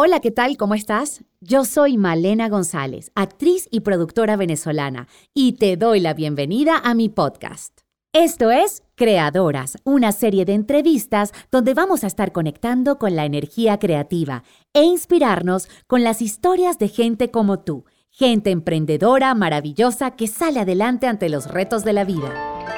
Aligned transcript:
Hola, 0.00 0.20
¿qué 0.20 0.30
tal? 0.30 0.56
¿Cómo 0.56 0.76
estás? 0.76 1.24
Yo 1.40 1.64
soy 1.64 1.96
Malena 1.98 2.48
González, 2.48 3.10
actriz 3.16 3.66
y 3.72 3.80
productora 3.80 4.36
venezolana, 4.36 5.08
y 5.34 5.54
te 5.54 5.76
doy 5.76 5.98
la 5.98 6.14
bienvenida 6.14 6.80
a 6.84 6.94
mi 6.94 7.08
podcast. 7.08 7.80
Esto 8.12 8.52
es 8.52 8.84
Creadoras, 8.94 9.76
una 9.82 10.12
serie 10.12 10.44
de 10.44 10.54
entrevistas 10.54 11.32
donde 11.50 11.74
vamos 11.74 12.04
a 12.04 12.06
estar 12.06 12.30
conectando 12.30 12.96
con 12.96 13.16
la 13.16 13.24
energía 13.24 13.80
creativa 13.80 14.44
e 14.72 14.84
inspirarnos 14.84 15.68
con 15.88 16.04
las 16.04 16.22
historias 16.22 16.78
de 16.78 16.86
gente 16.86 17.32
como 17.32 17.58
tú, 17.58 17.84
gente 18.08 18.52
emprendedora, 18.52 19.34
maravillosa, 19.34 20.12
que 20.12 20.28
sale 20.28 20.60
adelante 20.60 21.08
ante 21.08 21.28
los 21.28 21.50
retos 21.50 21.82
de 21.82 21.92
la 21.94 22.04
vida. 22.04 22.77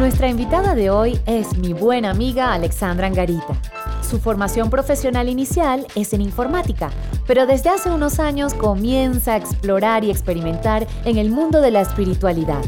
Nuestra 0.00 0.28
invitada 0.28 0.74
de 0.74 0.88
hoy 0.88 1.20
es 1.26 1.58
mi 1.58 1.74
buena 1.74 2.08
amiga 2.08 2.54
Alexandra 2.54 3.06
Angarita. 3.06 3.60
Su 4.00 4.18
formación 4.18 4.70
profesional 4.70 5.28
inicial 5.28 5.86
es 5.94 6.14
en 6.14 6.22
informática, 6.22 6.90
pero 7.26 7.44
desde 7.44 7.68
hace 7.68 7.90
unos 7.90 8.18
años 8.18 8.54
comienza 8.54 9.34
a 9.34 9.36
explorar 9.36 10.02
y 10.02 10.10
experimentar 10.10 10.86
en 11.04 11.18
el 11.18 11.30
mundo 11.30 11.60
de 11.60 11.70
la 11.70 11.82
espiritualidad. 11.82 12.62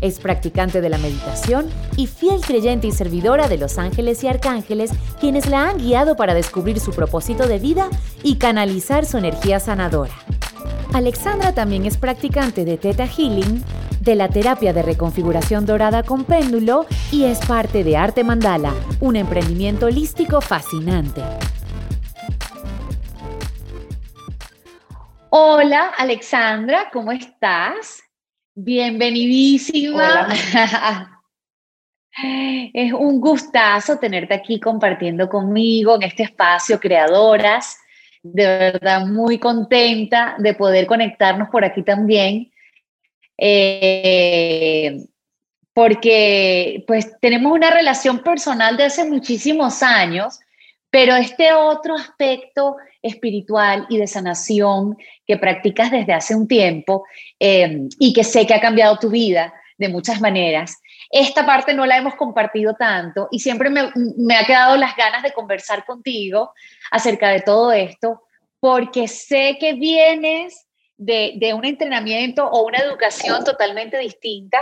Es 0.00 0.20
practicante 0.20 0.80
de 0.80 0.88
la 0.88 0.96
meditación 0.96 1.68
y 1.98 2.06
fiel 2.06 2.40
creyente 2.40 2.86
y 2.86 2.92
servidora 2.92 3.46
de 3.46 3.58
los 3.58 3.76
ángeles 3.76 4.24
y 4.24 4.28
arcángeles, 4.28 4.90
quienes 5.20 5.50
la 5.50 5.68
han 5.68 5.76
guiado 5.76 6.16
para 6.16 6.32
descubrir 6.32 6.80
su 6.80 6.92
propósito 6.92 7.46
de 7.46 7.58
vida 7.58 7.90
y 8.22 8.36
canalizar 8.36 9.04
su 9.04 9.18
energía 9.18 9.60
sanadora. 9.60 10.14
Alexandra 10.94 11.52
también 11.52 11.84
es 11.84 11.98
practicante 11.98 12.64
de 12.64 12.78
Theta 12.78 13.06
Healing, 13.06 13.62
de 14.00 14.14
la 14.14 14.28
terapia 14.28 14.72
de 14.72 14.82
reconfiguración 14.82 15.66
dorada 15.66 16.02
con 16.02 16.24
péndulo 16.24 16.86
y 17.12 17.24
es 17.24 17.38
parte 17.46 17.84
de 17.84 17.96
Arte 17.98 18.24
Mandala, 18.24 18.72
un 19.00 19.14
emprendimiento 19.16 19.86
holístico 19.86 20.40
fascinante. 20.40 21.20
Hola 25.28 25.92
Alexandra, 25.98 26.88
¿cómo 26.92 27.12
estás? 27.12 28.02
Bienvenidísima. 28.54 30.28
es 32.74 32.92
un 32.92 33.20
gustazo 33.20 33.98
tenerte 33.98 34.34
aquí 34.34 34.58
compartiendo 34.58 35.28
conmigo 35.28 35.96
en 35.96 36.02
este 36.04 36.24
espacio 36.24 36.80
Creadoras. 36.80 37.78
De 38.22 38.46
verdad, 38.46 39.06
muy 39.06 39.38
contenta 39.38 40.34
de 40.38 40.54
poder 40.54 40.86
conectarnos 40.86 41.48
por 41.48 41.64
aquí 41.64 41.82
también 41.82 42.49
eh, 43.42 44.98
porque 45.72 46.84
pues 46.86 47.10
tenemos 47.20 47.52
una 47.52 47.70
relación 47.70 48.18
personal 48.18 48.76
de 48.76 48.84
hace 48.84 49.04
muchísimos 49.04 49.82
años, 49.82 50.38
pero 50.90 51.16
este 51.16 51.54
otro 51.54 51.94
aspecto 51.94 52.76
espiritual 53.00 53.86
y 53.88 53.96
de 53.96 54.06
sanación 54.06 54.98
que 55.26 55.38
practicas 55.38 55.90
desde 55.90 56.12
hace 56.12 56.34
un 56.34 56.46
tiempo 56.46 57.04
eh, 57.38 57.88
y 57.98 58.12
que 58.12 58.24
sé 58.24 58.46
que 58.46 58.52
ha 58.52 58.60
cambiado 58.60 58.98
tu 58.98 59.08
vida 59.08 59.54
de 59.78 59.88
muchas 59.88 60.20
maneras, 60.20 60.76
esta 61.10 61.46
parte 61.46 61.72
no 61.72 61.86
la 61.86 61.96
hemos 61.96 62.14
compartido 62.16 62.74
tanto 62.74 63.28
y 63.30 63.38
siempre 63.38 63.70
me, 63.70 63.90
me 64.18 64.36
ha 64.36 64.44
quedado 64.44 64.76
las 64.76 64.94
ganas 64.94 65.22
de 65.22 65.32
conversar 65.32 65.86
contigo 65.86 66.52
acerca 66.90 67.30
de 67.30 67.40
todo 67.40 67.72
esto, 67.72 68.22
porque 68.60 69.08
sé 69.08 69.56
que 69.58 69.72
vienes 69.72 70.66
de, 71.00 71.54
un 71.54 71.64
entrenamiento 71.64 72.46
o 72.46 72.66
una 72.66 72.78
educación 72.78 73.42
totalmente 73.44 73.98
distinta 73.98 74.58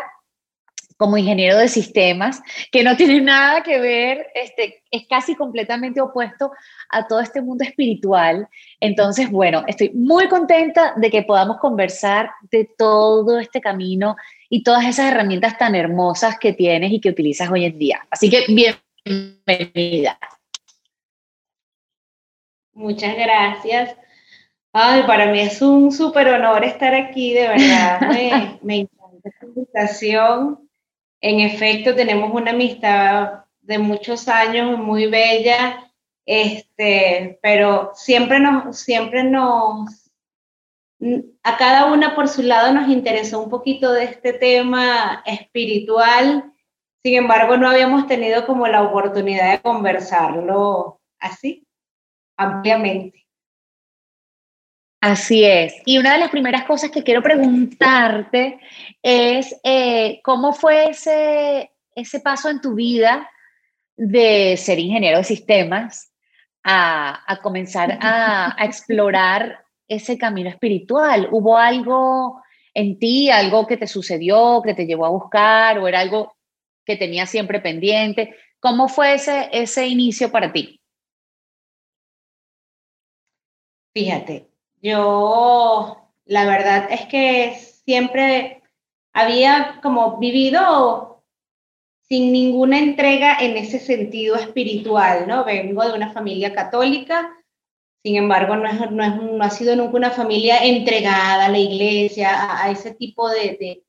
como 0.97 1.17
ingeniero 1.17 1.57
de 1.57 1.69
sistemas, 1.69 2.43
que 2.73 2.83
no 2.83 2.97
tiene 2.97 3.21
nada 3.21 3.63
que 3.63 3.79
ver, 3.79 4.27
este, 4.35 4.83
es 4.91 5.07
casi 5.09 5.37
completamente 5.37 6.01
opuesto 6.01 6.51
a 6.89 7.07
todo 7.07 7.21
este 7.21 7.41
mundo 7.41 7.63
espiritual. 7.63 8.49
Entonces, 8.81 9.31
bueno, 9.31 9.63
estoy 9.69 9.91
muy 9.91 10.27
contenta 10.27 10.95
de 10.97 11.09
que 11.09 11.23
podamos 11.23 11.59
conversar 11.59 12.31
de 12.51 12.69
todo 12.77 13.39
este 13.39 13.61
camino 13.61 14.17
y 14.49 14.65
todas 14.65 14.87
esas 14.87 15.13
herramientas 15.13 15.57
tan 15.57 15.77
hermosas 15.77 16.37
que 16.37 16.53
tienes 16.53 16.91
y 16.91 17.01
que 17.01 17.11
utilizas 17.11 17.49
hoy 17.49 17.67
en 17.67 17.79
día. 17.79 18.05
Así 18.11 18.29
que 18.29 18.45
bienvenida. 18.49 20.19
Muchas 22.73 23.15
gracias. 23.15 23.95
Ay, 24.81 25.03
para 25.09 25.27
mí 25.33 25.41
es 25.41 25.61
un 25.61 25.91
súper 25.91 26.29
honor 26.29 26.63
estar 26.63 26.95
aquí, 26.95 27.35
de 27.35 27.49
verdad. 27.49 28.01
Me, 28.13 28.61
me 28.63 28.77
encanta 28.77 29.29
esta 29.29 29.47
invitación. 29.47 30.71
En 31.21 31.41
efecto, 31.41 31.97
tenemos 31.97 32.33
una 32.33 32.53
amistad 32.53 33.43
de 33.61 33.79
muchos 33.79 34.29
años, 34.29 34.79
muy 34.79 35.09
bella, 35.09 35.93
este, 36.25 37.41
pero 37.43 37.91
siempre 37.95 38.39
nos, 38.39 38.79
siempre 38.79 39.25
nos, 39.25 40.13
a 41.43 41.57
cada 41.57 41.93
una 41.93 42.15
por 42.15 42.29
su 42.29 42.43
lado 42.43 42.73
nos 42.73 42.89
interesó 42.89 43.43
un 43.43 43.51
poquito 43.51 43.91
de 43.91 44.05
este 44.05 44.33
tema 44.33 45.25
espiritual. 45.27 46.53
Sin 47.03 47.17
embargo, 47.17 47.57
no 47.57 47.69
habíamos 47.69 48.07
tenido 48.07 48.47
como 48.47 48.69
la 48.69 48.85
oportunidad 48.85 49.51
de 49.51 49.61
conversarlo 49.61 51.01
así, 51.19 51.67
ampliamente. 52.37 53.28
Así 55.01 55.45
es. 55.45 55.75
Y 55.87 55.99
una 55.99 56.15
de 56.15 56.19
las 56.19 56.31
primeras 56.31 56.65
cosas 56.65 56.91
que 56.91 57.05
quiero 57.05 57.23
preguntarte 57.23 58.59
es 59.01 59.55
eh, 59.63 60.21
cómo 60.25 60.53
fue 60.53 60.91
ese, 60.91 61.71
ese 61.95 62.21
paso 62.21 62.51
en 62.51 62.61
tu 62.61 62.75
vida 62.75 63.31
de 63.97 64.57
ser 64.57 64.79
ingeniero 64.79 65.19
de 65.19 65.25
sistemas 65.25 66.13
a, 66.65 67.39
comenzar 67.43 67.99
a, 68.01 68.61
a, 68.61 68.65
explorar 68.65 69.65
ese 69.87 70.19
camino 70.19 70.51
espiritual. 70.51 71.29
¿Hubo 71.31 71.57
algo 71.57 72.43
en 72.75 72.99
ti, 72.99 73.31
algo 73.31 73.67
que 73.69 73.77
te 73.77 73.87
sucedió, 73.87 74.63
que 74.65 74.75
te 74.75 74.85
llevó 74.85 75.07
a 75.07 75.11
buscar 75.11 75.79
o 75.79 75.87
era 75.87 76.01
algo 76.01 76.37
que 76.85 76.97
tenías 76.97 77.31
siempre 77.31 77.61
pendiente? 77.61 78.35
¿Cómo 78.59 78.89
fue 78.89 79.15
ese, 79.15 79.49
ese 79.53 79.87
inicio 79.87 80.31
para 80.33 80.53
ti? 80.53 80.81
Fíjate, 83.95 84.49
yo, 84.83 85.97
la 86.25 86.47
verdad 86.47 86.89
es 86.91 87.07
que 87.07 87.57
siempre 87.85 88.63
había 89.13 89.81
como 89.83 90.19
vivido 90.19 91.25
sin 92.09 92.33
ninguna 92.33 92.79
entrega 92.79 93.37
en 93.41 93.57
ese 93.57 93.79
sentido 93.81 94.37
espiritual, 94.37 95.27
¿no? 95.29 95.45
Vengo 95.45 95.85
de 95.85 95.93
una 95.93 96.13
familia 96.13 96.55
católica, 96.55 97.35
sin 98.03 98.17
embargo, 98.17 98.57
no, 98.57 98.67
es, 98.67 98.91
no, 98.91 99.05
es, 99.05 99.17
no 99.17 99.45
ha 99.45 99.51
sido 99.51 99.77
nunca 99.77 99.97
una 99.97 100.11
familia 100.11 100.59
entregada 100.65 101.47
a 101.47 101.51
la 101.51 101.59
iglesia, 101.59 102.63
a, 102.63 102.71
ese 102.71 102.95
tipo 102.95 103.29
de, 103.29 103.57
de, 103.61 103.85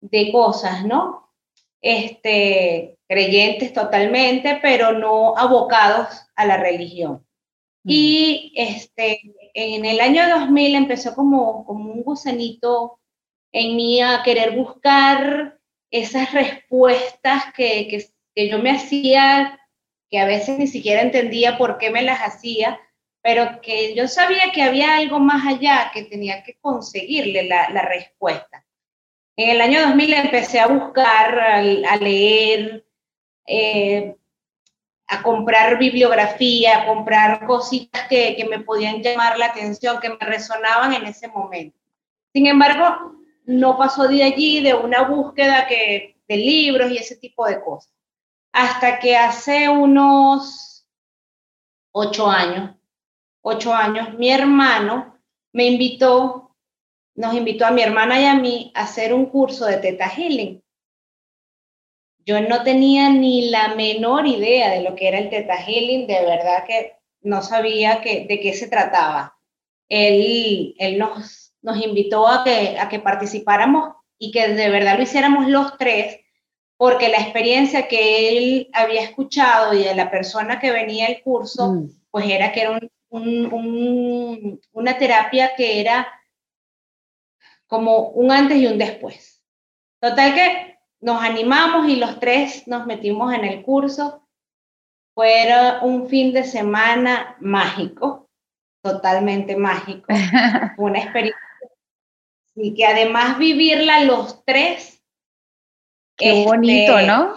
de, 0.00 0.32
cosas, 0.32 0.84
¿no? 0.84 1.32
Este, 1.80 2.98
creyentes 3.08 3.72
totalmente, 3.72 4.58
pero 4.62 4.92
no 4.92 5.36
abocados 5.36 6.26
a 6.36 6.46
la 6.46 6.56
religión. 6.56 7.26
Y 7.84 8.52
este, 8.54 9.20
en 9.54 9.84
el 9.84 10.00
año 10.00 10.28
2000 10.28 10.74
empezó 10.74 11.14
como, 11.14 11.64
como 11.64 11.92
un 11.92 12.02
gusanito 12.02 12.98
en 13.52 13.76
mí 13.76 14.02
a 14.02 14.22
querer 14.24 14.56
buscar 14.56 15.58
esas 15.90 16.32
respuestas 16.32 17.44
que, 17.56 17.86
que, 17.88 18.04
que, 18.34 18.48
yo 18.48 18.58
me 18.58 18.72
hacía, 18.72 19.60
que 20.10 20.18
a 20.18 20.26
veces 20.26 20.58
ni 20.58 20.66
siquiera 20.66 21.02
entendía 21.02 21.56
por 21.56 21.78
qué 21.78 21.90
me 21.90 22.02
las 22.02 22.18
hacía, 22.20 22.80
pero 23.22 23.60
que 23.62 23.94
yo 23.94 24.08
sabía 24.08 24.50
que 24.52 24.62
había 24.62 24.96
algo 24.96 25.20
más 25.20 25.46
allá 25.46 25.92
que 25.94 26.02
tenía 26.02 26.42
que 26.42 26.58
conseguirle 26.60 27.44
la, 27.44 27.70
la 27.70 27.82
respuesta. 27.82 28.66
En 29.36 29.50
el 29.50 29.60
año 29.60 29.82
2000 29.82 30.14
empecé 30.14 30.58
a 30.58 30.66
buscar, 30.66 31.38
a, 31.38 31.56
a 31.58 31.96
leer, 31.96 32.84
eh, 33.46 34.16
a 35.06 35.22
comprar 35.22 35.78
bibliografía, 35.78 36.82
a 36.82 36.86
comprar 36.86 37.46
cositas 37.46 38.08
que, 38.08 38.34
que, 38.36 38.46
me 38.46 38.60
podían 38.60 39.02
llamar 39.02 39.38
la 39.38 39.46
atención, 39.46 40.00
que 40.00 40.08
me 40.08 40.18
resonaban 40.18 40.94
en 40.94 41.06
ese 41.06 41.28
momento. 41.28 41.78
Sin 42.32 42.46
embargo, 42.46 43.14
no 43.44 43.76
pasó 43.76 44.08
de 44.08 44.22
allí, 44.22 44.60
de 44.60 44.74
una 44.74 45.02
búsqueda 45.02 45.66
que, 45.66 46.16
de 46.26 46.36
libros 46.36 46.90
y 46.90 46.96
ese 46.96 47.16
tipo 47.16 47.46
de 47.46 47.62
cosas. 47.62 47.92
Hasta 48.52 48.98
que 48.98 49.16
hace 49.16 49.68
unos 49.68 50.86
ocho 51.92 52.28
años, 52.28 52.76
ocho 53.42 53.74
años, 53.74 54.14
mi 54.14 54.30
hermano 54.30 55.18
me 55.52 55.66
invitó, 55.66 56.56
nos 57.14 57.34
invitó 57.34 57.66
a 57.66 57.70
mi 57.70 57.82
hermana 57.82 58.20
y 58.20 58.24
a 58.24 58.34
mí 58.34 58.72
a 58.74 58.82
hacer 58.82 59.12
un 59.12 59.26
curso 59.26 59.66
de 59.66 59.76
Teta 59.76 60.08
Healing. 60.08 60.63
Yo 62.26 62.40
no 62.40 62.62
tenía 62.62 63.10
ni 63.10 63.50
la 63.50 63.74
menor 63.74 64.26
idea 64.26 64.70
de 64.70 64.82
lo 64.82 64.94
que 64.94 65.08
era 65.08 65.18
el 65.18 65.30
Teta 65.30 65.56
Healing, 65.56 66.06
de 66.06 66.24
verdad 66.24 66.64
que 66.66 66.94
no 67.20 67.42
sabía 67.42 68.00
que, 68.00 68.26
de 68.26 68.40
qué 68.40 68.54
se 68.54 68.68
trataba. 68.68 69.36
Él, 69.88 70.74
él 70.78 70.98
nos, 70.98 71.54
nos 71.62 71.82
invitó 71.84 72.26
a 72.26 72.44
que, 72.44 72.78
a 72.78 72.88
que 72.88 72.98
participáramos 72.98 73.94
y 74.18 74.30
que 74.30 74.48
de 74.48 74.70
verdad 74.70 74.96
lo 74.96 75.02
hiciéramos 75.02 75.48
los 75.48 75.76
tres 75.76 76.20
porque 76.76 77.08
la 77.08 77.18
experiencia 77.18 77.88
que 77.88 78.36
él 78.36 78.70
había 78.72 79.02
escuchado 79.02 79.74
y 79.74 79.84
de 79.84 79.94
la 79.94 80.10
persona 80.10 80.58
que 80.58 80.72
venía 80.72 81.06
al 81.06 81.22
curso, 81.22 81.72
mm. 81.72 81.90
pues 82.10 82.26
era 82.28 82.52
que 82.52 82.60
era 82.62 82.80
una 84.72 84.98
terapia 84.98 85.54
que 85.56 85.80
era 85.80 86.06
como 87.66 88.08
un 88.08 88.30
antes 88.32 88.58
y 88.58 88.66
un 88.66 88.78
después. 88.78 89.42
Total 90.00 90.34
que 90.34 90.73
nos 91.04 91.22
animamos 91.22 91.86
y 91.86 91.96
los 91.96 92.18
tres 92.18 92.66
nos 92.66 92.86
metimos 92.86 93.34
en 93.34 93.44
el 93.44 93.62
curso. 93.62 94.26
Fue 95.14 95.46
un 95.82 96.08
fin 96.08 96.32
de 96.32 96.44
semana 96.44 97.36
mágico, 97.40 98.30
totalmente 98.82 99.54
mágico. 99.54 100.06
Fue 100.06 100.16
una 100.86 101.00
experiencia 101.00 101.38
y 102.56 102.74
que 102.74 102.86
además 102.86 103.38
vivirla 103.38 104.00
los 104.04 104.42
tres. 104.46 105.02
Qué 106.16 106.42
bonito, 106.46 106.96
este, 106.96 107.06
¿no? 107.06 107.36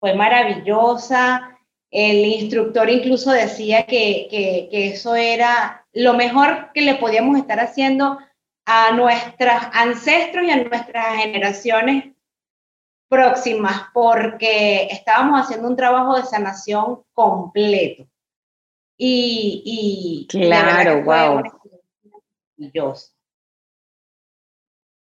Fue, 0.00 0.14
maravillosa. 0.14 1.58
El 1.90 2.24
instructor 2.24 2.88
incluso 2.88 3.32
decía 3.32 3.84
que, 3.84 4.28
que, 4.30 4.88
eso 4.88 5.14
era 5.14 5.86
lo 5.92 6.14
mejor 6.14 6.72
que 6.72 6.80
le 6.80 6.94
podíamos 6.94 7.36
estar 7.36 7.60
haciendo 7.60 8.18
a 8.64 8.92
nuestros 8.92 9.54
ancestros 9.74 10.46
y 10.46 10.50
a 10.52 10.64
nuestras 10.64 11.16
generaciones 11.16 12.14
próximas, 13.10 13.88
porque 13.92 14.86
estábamos 14.90 15.40
haciendo 15.40 15.68
un 15.68 15.76
trabajo 15.76 16.16
de 16.16 16.22
sanación 16.22 17.02
completo. 17.12 18.06
Y, 18.96 20.26
claro, 20.30 21.02
wow. 21.02 21.42
Maravilloso. 22.56 23.10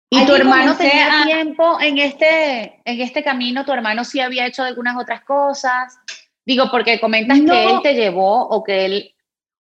¿Y 0.09 0.25
tu 0.25 0.33
hermano 0.33 0.75
tenía 0.75 1.23
tiempo 1.23 1.79
en 1.79 2.00
este, 2.00 2.81
en 2.83 3.01
este 3.01 3.23
camino? 3.23 3.63
¿Tu 3.63 3.71
hermano 3.71 4.03
sí 4.03 4.19
había 4.19 4.47
hecho 4.47 4.63
algunas 4.63 4.97
otras 4.97 5.23
cosas? 5.23 6.00
Digo, 6.44 6.71
porque 6.71 7.00
comentas 7.00 7.39
que 7.39 7.63
él 7.65 7.79
te 7.83 7.94
llevó 7.94 8.47
o 8.47 8.63
que 8.63 8.85
él, 8.85 9.15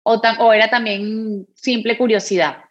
o, 0.04 0.22
o 0.40 0.54
era 0.54 0.70
también 0.70 1.46
simple 1.54 1.98
curiosidad. 1.98 2.67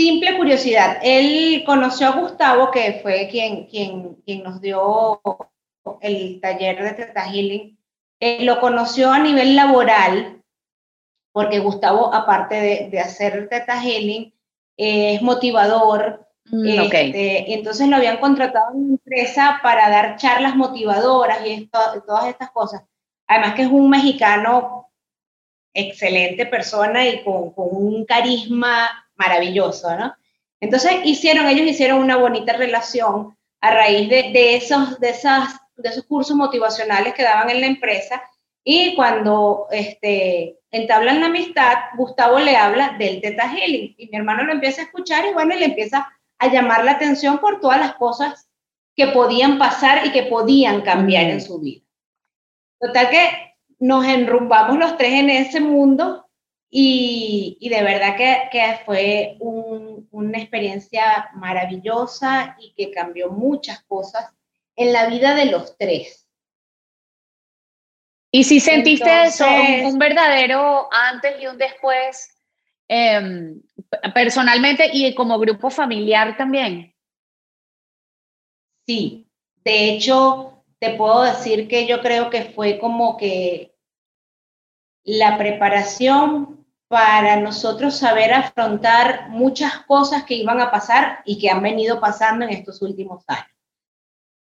Simple 0.00 0.36
curiosidad. 0.36 0.98
Él 1.02 1.62
conoció 1.66 2.08
a 2.08 2.16
Gustavo, 2.16 2.70
que 2.70 3.00
fue 3.02 3.28
quien, 3.30 3.66
quien, 3.66 4.14
quien 4.24 4.42
nos 4.42 4.60
dio 4.60 5.20
el 6.00 6.40
taller 6.40 6.82
de 6.82 6.92
Teta 6.92 7.24
Healing. 7.30 7.78
lo 8.40 8.60
conoció 8.60 9.12
a 9.12 9.18
nivel 9.18 9.56
laboral, 9.56 10.42
porque 11.32 11.58
Gustavo, 11.58 12.14
aparte 12.14 12.54
de, 12.54 12.88
de 12.90 13.00
hacer 13.00 13.48
Teta 13.48 13.80
Healing, 13.82 14.32
es 14.76 15.20
motivador, 15.20 16.30
Mm, 16.50 16.66
este, 16.66 17.54
entonces 17.54 17.86
lo 17.88 17.96
habían 17.96 18.18
contratado 18.18 18.72
en 18.72 18.78
una 18.78 18.92
empresa 18.94 19.60
para 19.62 19.88
dar 19.88 20.16
charlas 20.16 20.56
motivadoras 20.56 21.46
y 21.46 21.66
todas 21.66 22.26
estas 22.26 22.50
cosas. 22.50 22.82
Además 23.26 23.54
que 23.54 23.62
es 23.62 23.68
un 23.68 23.88
mexicano 23.88 24.90
excelente 25.72 26.46
persona 26.46 27.06
y 27.06 27.22
con, 27.22 27.52
un 27.54 28.04
carisma 28.04 29.09
maravilloso, 29.20 29.94
¿no? 29.96 30.14
Entonces 30.60 30.92
hicieron, 31.04 31.46
ellos 31.46 31.66
hicieron 31.66 32.00
una 32.00 32.16
bonita 32.16 32.54
relación 32.54 33.36
a 33.60 33.70
raíz 33.70 34.08
de, 34.08 34.56
esos, 34.56 34.98
de, 34.98 35.10
esas, 35.10 35.54
de 35.76 35.90
esos 35.90 36.04
cursos 36.04 36.36
motivacionales 36.36 37.14
que 37.14 37.22
daban 37.22 37.50
en 37.50 37.60
la 37.60 37.66
empresa 37.66 38.22
y 38.64 38.94
cuando 38.94 39.68
este, 39.70 40.58
entablan 40.70 41.20
la 41.20 41.26
amistad, 41.26 41.74
Gustavo 41.96 42.38
le 42.38 42.56
habla 42.56 42.96
del 42.98 43.20
Teta 43.20 43.48
Healing 43.48 43.94
y 43.96 44.08
mi 44.08 44.18
hermano 44.18 44.44
lo 44.44 44.52
empieza 44.52 44.82
a 44.82 44.84
escuchar 44.84 45.26
y 45.26 45.32
bueno, 45.32 45.54
le 45.54 45.66
empieza 45.66 46.10
a 46.38 46.48
llamar 46.48 46.84
la 46.84 46.92
atención 46.92 47.38
por 47.38 47.60
todas 47.60 47.78
las 47.78 47.94
cosas 47.94 48.48
que 48.96 49.08
podían 49.08 49.58
pasar 49.58 50.06
y 50.06 50.12
que 50.12 50.24
podían 50.24 50.82
cambiar 50.82 51.26
en 51.26 51.40
su 51.40 51.60
vida. 51.60 51.82
Total 52.78 53.10
que 53.10 53.56
nos 53.78 54.04
enrumbamos 54.06 54.78
los 54.78 54.96
tres 54.96 55.12
en 55.12 55.30
ese 55.30 55.60
mundo 55.60 56.29
y, 56.70 57.68
de 57.68 57.82
verdad 57.82 58.16
que, 58.16 58.80
fue 58.84 59.36
una 59.40 60.38
experiencia 60.38 61.30
maravillosa 61.34 62.56
y 62.60 62.72
que 62.74 62.92
cambió 62.92 63.30
muchas 63.30 63.82
cosas 63.84 64.32
en 64.76 64.92
la 64.92 65.06
vida 65.06 65.34
de 65.34 65.46
los 65.46 65.76
tres. 65.76 66.28
¿Y 68.32 68.44
si 68.44 68.60
sentiste 68.60 69.24
eso, 69.24 69.44
un, 69.84 69.98
verdadero 69.98 70.88
antes 70.92 71.42
y 71.42 71.48
un 71.48 71.58
después 71.58 72.40
Em, 72.92 73.62
personalmente 74.12 74.90
y 74.92 75.14
como 75.14 75.38
grupo 75.38 75.70
familiar 75.70 76.36
también. 76.36 76.92
Sí, 78.84 79.28
de 79.62 79.90
hecho, 79.90 80.64
te 80.80 80.94
puedo 80.94 81.22
decir 81.22 81.68
que 81.68 81.86
yo 81.86 82.00
creo 82.00 82.30
que 82.30 82.46
fue 82.46 82.80
como 82.80 83.16
que 83.16 83.76
la 85.04 85.38
preparación 85.38 86.59
para 86.90 87.36
nosotros 87.36 87.96
saber 87.96 88.32
afrontar 88.34 89.28
muchas 89.28 89.84
cosas 89.86 90.24
que 90.24 90.34
iban 90.34 90.60
a 90.60 90.72
pasar 90.72 91.20
y 91.24 91.38
que 91.38 91.48
han 91.48 91.62
venido 91.62 92.00
pasando 92.00 92.44
en 92.44 92.50
estos 92.50 92.82
últimos 92.82 93.22
años. 93.28 93.46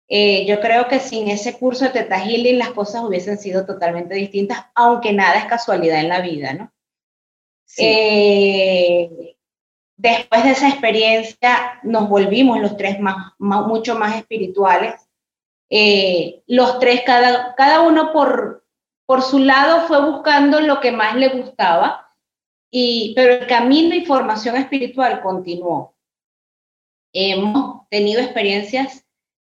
Eh, 0.09 0.47
yo 0.47 0.59
creo 0.59 0.89
que 0.89 0.99
sin 0.99 1.29
ese 1.29 1.59
curso 1.59 1.85
de 1.85 1.91
Teta 1.91 2.19
Healing 2.19 2.59
las 2.59 2.71
cosas 2.71 3.05
hubiesen 3.05 3.37
sido 3.37 3.67
totalmente 3.67 4.15
distintas, 4.15 4.65
aunque 4.75 5.13
nada 5.13 5.41
es 5.41 5.45
casualidad 5.45 6.01
en 6.01 6.09
la 6.09 6.23
vida, 6.23 6.55
¿no? 6.55 6.73
Eh, 7.77 9.37
después 9.99 10.43
de 10.43 10.51
esa 10.53 10.71
experiencia 10.71 11.81
nos 11.83 12.09
volvimos 12.09 12.61
los 12.61 12.79
tres 12.79 12.99
más, 12.99 13.35
mucho 13.39 13.95
más 13.95 14.17
espirituales. 14.17 14.95
Eh, 15.69 16.43
los 16.47 16.79
tres, 16.79 17.03
cada, 17.05 17.55
cada 17.57 17.83
uno 17.83 18.11
por, 18.11 18.65
por 19.05 19.21
su 19.21 19.39
lado 19.39 19.87
fue 19.87 20.03
buscando 20.11 20.63
lo 20.63 20.81
que 20.81 20.93
más 20.93 21.15
le 21.15 21.29
gustaba, 21.29 22.08
pero 22.71 23.35
el 23.35 23.47
camino 23.47 23.95
y 23.95 24.05
formación 24.05 24.57
espiritual 24.57 25.21
continuó. 25.23 25.95
Hemos 27.13 27.89
tenido 27.89 28.21
experiencias 28.21 29.05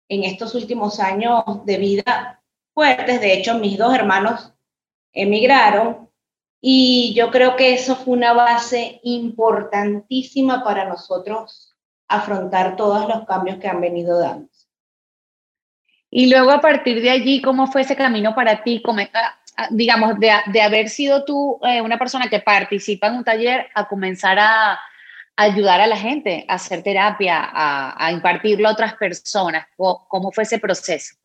en 0.10 0.24
estos 0.24 0.56
últimos 0.56 1.00
años 1.00 1.44
de 1.66 1.78
vida 1.78 2.44
fuertes. 2.74 3.20
De 3.20 3.34
hecho, 3.34 3.58
mis 3.58 3.78
dos 3.78 3.94
hermanos 3.94 4.54
emigraron 5.14 6.10
y 6.62 7.14
yo 7.16 7.32
creo 7.32 7.56
que 7.56 7.74
eso 7.74 7.96
fue 7.96 8.16
una 8.16 8.34
base 8.34 9.00
importantísima 9.04 10.64
para 10.64 10.86
nosotros 10.86 11.76
afrontar 12.08 12.76
todos 12.76 13.08
los 13.08 13.26
cambios 13.26 13.58
que 13.58 13.68
han 13.68 13.82
venido 13.82 14.20
dando. 14.20 14.50
Y 16.10 16.30
luego 16.30 16.52
a 16.52 16.62
partir 16.62 17.02
de 17.02 17.10
allí, 17.10 17.42
¿cómo 17.42 17.68
fue 17.68 17.82
ese 17.82 17.96
camino 17.96 18.34
para 18.34 18.64
ti? 18.64 18.82
Digamos, 19.72 20.20
de, 20.20 20.32
de 20.48 20.62
haber 20.62 20.90
sido 20.90 21.26
tú 21.26 21.60
eh, 21.64 21.82
una 21.82 21.98
persona 21.98 22.30
que 22.30 22.40
participa 22.40 23.08
en 23.08 23.16
un 23.16 23.24
taller 23.24 23.68
a 23.74 23.88
comenzar 23.88 24.38
a, 24.40 24.80
ayudar 25.38 25.80
a 25.80 25.88
la 25.88 25.98
gente 25.98 26.46
a 26.48 26.56
hacer 26.56 26.84
terapia, 26.84 27.40
a, 27.40 28.06
a 28.06 28.12
impartirlo 28.12 28.68
a 28.68 28.72
otras 28.72 28.96
personas. 28.96 29.68
¿Cómo 29.78 30.32
fue 30.32 30.44
ese 30.44 30.60
proceso? 30.60 31.16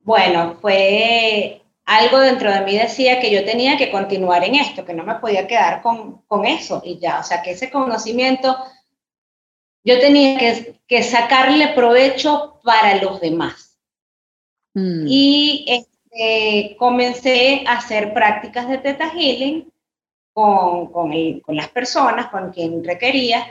Bueno, 0.00 0.56
fue 0.60 1.60
algo 1.84 2.18
dentro 2.18 2.50
de 2.50 2.62
mí 2.62 2.76
decía 2.76 3.20
que 3.20 3.30
yo 3.30 3.44
tenía 3.44 3.76
que 3.76 3.90
continuar 3.90 4.42
en 4.44 4.54
esto, 4.54 4.84
que 4.84 4.94
no 4.94 5.04
me 5.04 5.16
podía 5.16 5.46
quedar 5.46 5.82
con, 5.82 6.22
con 6.22 6.46
eso 6.46 6.82
y 6.84 6.98
ya, 6.98 7.20
o 7.20 7.22
sea, 7.22 7.42
que 7.42 7.52
ese 7.52 7.70
conocimiento 7.70 8.56
yo 9.84 9.98
tenía 10.00 10.38
que, 10.38 10.80
que 10.86 11.02
sacarle 11.02 11.68
provecho 11.68 12.58
para 12.64 12.96
los 13.02 13.20
demás. 13.20 13.78
Mm. 14.74 15.04
Y 15.06 15.86
este, 16.10 16.76
comencé 16.78 17.64
a 17.66 17.78
hacer 17.78 18.12
prácticas 18.12 18.68
de 18.68 18.78
Teta 18.78 19.10
Healing 19.10 19.70
con, 20.32 20.92
con, 20.92 21.40
con 21.40 21.56
las 21.56 21.68
personas, 21.68 22.28
con 22.28 22.52
quien 22.52 22.84
requería. 22.84 23.46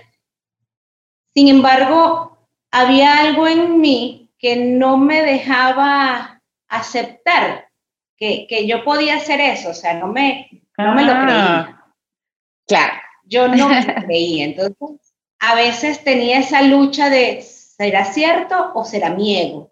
Sin 1.33 1.47
embargo, 1.49 2.37
había 2.71 3.19
algo 3.19 3.47
en 3.47 3.79
mí 3.79 4.31
que 4.39 4.55
no 4.55 4.97
me 4.97 5.21
dejaba 5.21 6.41
aceptar 6.67 7.67
que, 8.17 8.65
yo 8.67 8.83
podía 8.83 9.17
hacer 9.17 9.39
eso, 9.39 9.69
o 9.69 9.73
sea, 9.73 9.93
no 9.93 10.07
me, 10.07 10.49
no 10.77 10.95
me 10.95 11.03
lo 11.03 11.11
ah. 11.13 11.23
creía. 11.23 11.83
Claro. 12.65 12.93
Yo 13.29 13.47
no 13.49 13.67
me 13.67 13.95
creía, 14.05 14.45
entonces 14.45 15.13
a 15.39 15.53
veces 15.53 16.03
tenía 16.03 16.39
esa 16.39 16.61
lucha 16.61 17.09
de, 17.09 17.41
¿será 17.41 18.05
cierto 18.05 18.71
o 18.73 18.85
será 18.85 19.09
mi 19.09 19.37
ego? 19.37 19.66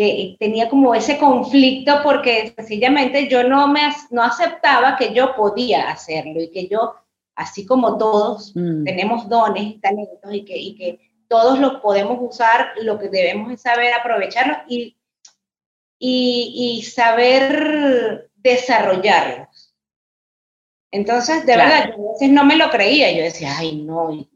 Que 0.00 0.36
tenía 0.38 0.68
como 0.68 0.94
ese 0.94 1.18
conflicto 1.18 2.00
porque 2.02 2.54
sencillamente 2.56 3.28
yo 3.28 3.44
no, 3.44 3.68
me, 3.68 3.82
no 4.10 4.22
aceptaba 4.22 4.96
que 4.96 5.12
yo 5.12 5.34
podía 5.34 5.90
hacerlo 5.90 6.40
y 6.40 6.50
que 6.50 6.68
yo, 6.68 6.94
así 7.34 7.66
como 7.66 7.98
todos, 7.98 8.52
mm. 8.54 8.84
tenemos 8.84 9.28
dones, 9.28 9.80
talentos 9.80 10.32
y 10.32 10.44
que, 10.44 10.56
y 10.56 10.74
que 10.74 10.98
todos 11.28 11.58
los 11.58 11.80
podemos 11.80 12.18
usar, 12.20 12.72
lo 12.82 12.98
que 12.98 13.08
debemos 13.08 13.52
es 13.52 13.60
saber 13.60 13.92
aprovecharlos 13.92 14.58
y 14.68 14.96
y, 16.00 16.82
saber 16.82 18.30
desarrollarlos. 18.36 19.74
Entonces, 20.90 21.46
de 21.46 21.56
verdad, 21.56 21.90
yo 21.96 22.08
a 22.08 22.12
veces 22.12 22.30
no 22.30 22.44
me 22.44 22.56
lo 22.56 22.70
creía, 22.70 23.12
yo 23.12 23.22
decía, 23.22 23.56
ay, 23.56 23.82
no, 23.82 24.12
y, 24.12 24.28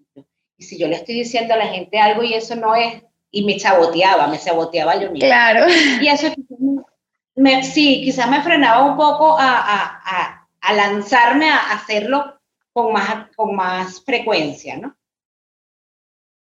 si 0.58 0.78
yo 0.78 0.86
le 0.86 0.96
estoy 0.96 1.16
diciendo 1.16 1.54
a 1.54 1.58
la 1.58 1.66
gente 1.66 1.98
algo 1.98 2.22
y 2.22 2.34
eso 2.34 2.54
no 2.54 2.74
es, 2.74 3.02
y 3.34 3.44
me 3.44 3.58
saboteaba, 3.58 4.28
me 4.28 4.38
saboteaba 4.38 4.94
yo 4.94 5.10
misma. 5.10 5.26
Claro. 5.26 5.66
Y 6.00 6.06
eso 6.06 6.28
me, 7.34 7.64
sí, 7.64 8.02
quizás 8.04 8.30
me 8.30 8.42
frenaba 8.42 8.84
un 8.84 8.96
poco 8.96 9.36
a, 9.36 9.58
a, 9.58 10.48
a, 10.60 10.72
lanzarme 10.72 11.50
a 11.50 11.72
hacerlo 11.72 12.40
con 12.72 12.92
más, 12.92 13.28
con 13.34 13.56
más 13.56 14.02
frecuencia, 14.04 14.76
¿no? 14.76 14.96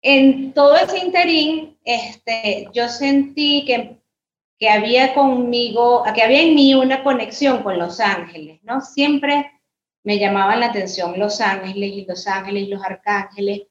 En 0.03 0.53
todo 0.53 0.77
ese 0.77 0.99
interín, 0.99 1.79
este, 1.85 2.69
yo 2.75 2.89
sentí 2.89 3.65
que, 3.65 3.99
que 4.59 4.69
había 4.69 5.15
conmigo, 5.15 6.03
que 6.15 6.23
había 6.23 6.43
en 6.43 6.55
mí 6.55 6.75
una 6.75 7.03
conexión 7.03 7.63
con 7.63 7.79
Los 7.79 8.01
Ángeles, 8.01 8.61
¿no? 8.65 8.81
Siempre 8.83 9.51
me 10.05 10.19
llamaban 10.19 10.61
la 10.61 10.67
atención 10.67 11.19
Los 11.19 11.41
Ángeles 11.41 11.93
y 11.93 12.05
Los 12.05 12.27
Ángeles 12.27 12.65
y 12.65 12.67
los 12.67 12.83
arcángeles. 12.85 13.63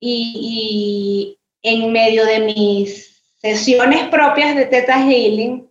Y, 0.00 1.36
y 1.36 1.43
en 1.64 1.90
medio 1.90 2.26
de 2.26 2.40
mis 2.40 3.22
sesiones 3.36 4.08
propias 4.08 4.54
de 4.54 4.66
Teta 4.66 4.98
Healing, 4.98 5.66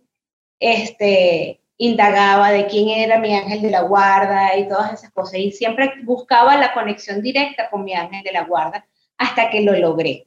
este, 0.58 1.60
indagaba 1.78 2.50
de 2.50 2.66
quién 2.66 2.88
era 2.88 3.18
mi 3.18 3.32
ángel 3.32 3.62
de 3.62 3.70
la 3.70 3.82
guarda 3.82 4.58
y 4.58 4.68
todas 4.68 4.92
esas 4.92 5.12
cosas. 5.12 5.36
Y 5.36 5.52
siempre 5.52 5.92
buscaba 6.02 6.56
la 6.56 6.74
conexión 6.74 7.22
directa 7.22 7.70
con 7.70 7.84
mi 7.84 7.94
ángel 7.94 8.24
de 8.24 8.32
la 8.32 8.42
guarda 8.42 8.84
hasta 9.18 9.50
que 9.50 9.60
lo 9.60 9.72
logré. 9.72 10.26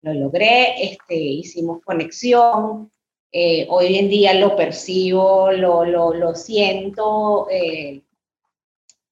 Lo 0.00 0.14
logré, 0.14 0.82
este, 0.82 1.14
hicimos 1.14 1.82
conexión. 1.84 2.90
Eh, 3.30 3.66
hoy 3.68 3.98
en 3.98 4.08
día 4.08 4.32
lo 4.32 4.56
percibo, 4.56 5.52
lo, 5.52 5.84
lo, 5.84 6.14
lo 6.14 6.34
siento. 6.34 7.46
Eh, 7.50 8.02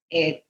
eh, 0.09 0.45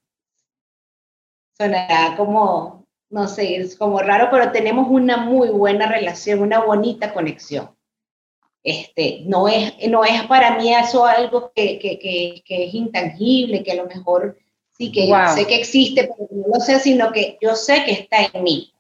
sonará 1.58 2.16
como, 2.16 2.81
no 3.12 3.28
sé, 3.28 3.56
es 3.56 3.76
como 3.76 3.98
raro, 4.00 4.28
pero 4.30 4.52
tenemos 4.52 4.88
una 4.88 5.18
muy 5.18 5.50
buena 5.50 5.86
relación, 5.86 6.40
una 6.40 6.60
bonita 6.60 7.12
conexión. 7.12 7.76
Este, 8.64 9.22
no, 9.26 9.48
es, 9.48 9.74
no 9.90 10.02
es 10.02 10.22
para 10.22 10.56
mí 10.56 10.72
eso 10.72 11.04
algo 11.04 11.52
que, 11.54 11.78
que, 11.78 11.98
que, 11.98 12.64
es 12.64 12.74
intangible, 12.74 13.62
que 13.62 13.72
a 13.72 13.76
lo 13.76 13.86
mejor 13.86 14.38
sí 14.70 14.90
que 14.90 15.12
sé 15.34 15.46
que 15.46 15.56
existe, 15.56 16.04
pero 16.04 16.28
no 16.30 16.54
lo 16.54 16.60
sé, 16.60 16.80
sino 16.80 17.12
que 17.12 17.36
yo 17.42 17.54
sé 17.54 17.84
que 17.84 17.92
está 17.92 18.16
en 18.32 18.42
mí. 18.42 18.72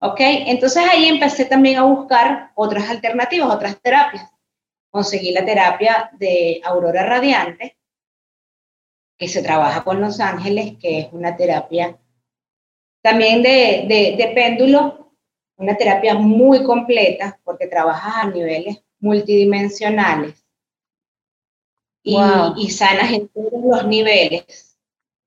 ¿Ok? 0.00 0.20
Entonces 0.20 0.82
ahí 0.90 1.04
empecé 1.04 1.44
también 1.44 1.76
a 1.76 1.84
buscar 1.84 2.52
otras 2.54 2.88
alternativas, 2.88 3.54
otras 3.54 3.78
terapias. 3.82 4.30
Conseguí 4.88 5.32
la 5.32 5.44
terapia 5.44 6.10
de 6.18 6.62
Aurora 6.64 7.04
Radiante, 7.04 7.76
que 9.18 9.28
se 9.28 9.42
trabaja 9.42 9.84
con 9.84 10.00
Los 10.00 10.18
Ángeles, 10.18 10.78
que 10.80 11.00
es 11.00 11.08
una 11.12 11.36
terapia 11.36 11.99
también 13.02 13.42
de, 13.42 13.84
de, 13.88 14.14
de 14.16 14.32
péndulo, 14.34 15.12
una 15.56 15.76
terapia 15.76 16.14
muy 16.14 16.62
completa, 16.64 17.38
porque 17.44 17.66
trabajas 17.66 18.24
a 18.24 18.30
niveles 18.30 18.82
multidimensionales 18.98 20.44
y, 22.02 22.16
y, 22.56 22.70
sanas 22.70 23.12
en 23.12 23.28
todos 23.28 23.62
los 23.64 23.86
niveles 23.86 24.78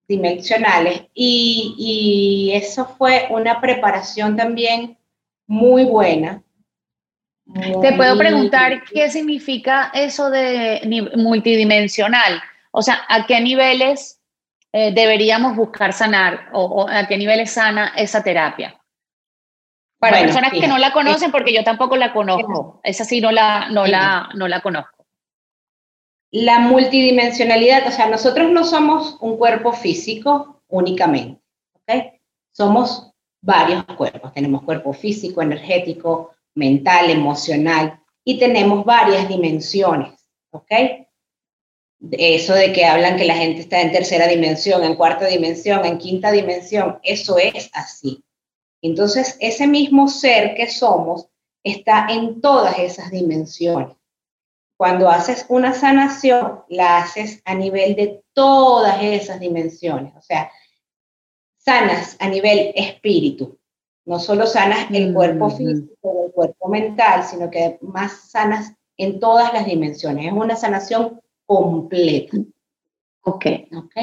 dimensionales. 0.07 1.03
Y, 1.13 1.75
y, 1.77 2.55
eso 2.55 2.85
fue 2.85 3.27
una 3.29 3.61
preparación 3.61 4.35
también 4.35 4.97
muy 5.47 5.85
buena. 5.85 6.43
Te 7.81 7.93
puedo 7.93 8.17
preguntar 8.17 8.83
qué 8.91 9.09
significa 9.09 9.91
eso 9.93 10.29
de 10.29 11.11
multidimensional. 11.15 12.41
O 12.71 12.81
sea, 12.81 13.01
¿a 13.09 13.27
qué 13.27 13.41
niveles 13.41 14.22
eh, 14.73 14.91
deberíamos 14.91 15.55
buscar 15.55 15.93
sanar 15.93 16.49
o, 16.51 16.63
o 16.63 16.89
a 16.89 17.07
qué 17.07 17.17
niveles 17.17 17.51
sana 17.51 17.93
esa 17.95 18.23
terapia? 18.23 18.79
Para 19.99 20.19
personas 20.19 20.51
que 20.51 20.67
no 20.67 20.77
la 20.77 20.91
conocen, 20.91 21.31
porque 21.31 21.53
yo 21.53 21.63
tampoco 21.63 21.95
la 21.95 22.11
conozco. 22.11 22.81
Esa 22.83 23.05
sí 23.05 23.21
no 23.21 23.31
la, 23.31 23.69
no 23.69 23.85
la, 23.87 24.29
no 24.35 24.49
la 24.49 24.59
conozco. 24.59 25.05
La 26.31 26.59
multidimensionalidad, 26.59 27.87
o 27.87 27.91
sea, 27.91 28.07
nosotros 28.07 28.51
no 28.51 28.65
somos 28.65 29.15
un 29.21 29.37
cuerpo 29.37 29.71
físico 29.71 30.61
únicamente, 30.67 31.41
¿ok? 31.75 32.13
Somos 32.51 33.13
varios 33.41 33.85
cuerpos. 33.85 34.33
Tenemos 34.33 34.63
cuerpo 34.63 34.91
físico, 34.91 35.41
energético, 35.41 36.35
mental, 36.55 37.09
emocional, 37.09 38.01
y 38.25 38.39
tenemos 38.39 38.83
varias 38.83 39.29
dimensiones, 39.29 40.27
¿ok? 40.51 40.71
Eso 42.11 42.53
de 42.53 42.73
que 42.73 42.85
hablan 42.85 43.15
que 43.17 43.25
la 43.25 43.35
gente 43.35 43.61
está 43.61 43.81
en 43.81 43.91
tercera 43.91 44.27
dimensión, 44.27 44.83
en 44.83 44.95
cuarta 44.95 45.25
dimensión, 45.25 45.85
en 45.85 45.97
quinta 45.97 46.31
dimensión, 46.31 46.99
eso 47.03 47.37
es 47.37 47.69
así. 47.73 48.23
Entonces, 48.81 49.37
ese 49.39 49.67
mismo 49.67 50.09
ser 50.09 50.55
que 50.55 50.69
somos 50.69 51.29
está 51.63 52.07
en 52.09 52.41
todas 52.41 52.77
esas 52.79 53.09
dimensiones. 53.09 53.95
Cuando 54.75 55.09
haces 55.09 55.45
una 55.47 55.73
sanación, 55.73 56.63
la 56.67 56.97
haces 56.97 57.41
a 57.45 57.55
nivel 57.55 57.95
de 57.95 58.21
todas 58.33 59.01
esas 59.01 59.39
dimensiones. 59.39 60.13
O 60.17 60.21
sea, 60.21 60.51
sanas 61.57 62.17
a 62.19 62.27
nivel 62.27 62.73
espíritu. 62.75 63.57
No 64.05 64.19
solo 64.19 64.45
sanas 64.45 64.91
el 64.91 65.13
cuerpo 65.13 65.49
físico 65.49 65.93
o 66.01 66.25
el 66.25 66.31
cuerpo 66.33 66.67
mental, 66.67 67.23
sino 67.23 67.49
que 67.49 67.77
más 67.79 68.29
sanas 68.29 68.73
en 68.97 69.21
todas 69.21 69.53
las 69.53 69.65
dimensiones. 69.65 70.27
Es 70.27 70.33
una 70.33 70.57
sanación 70.57 71.21
completa. 71.55 72.37
Ok. 73.21 73.45
Ok. 73.75 73.95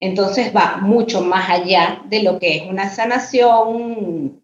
Entonces 0.00 0.54
va 0.54 0.78
mucho 0.78 1.20
más 1.20 1.50
allá 1.50 2.02
de 2.06 2.22
lo 2.22 2.38
que 2.38 2.56
es 2.56 2.62
una 2.62 2.88
sanación 2.88 4.42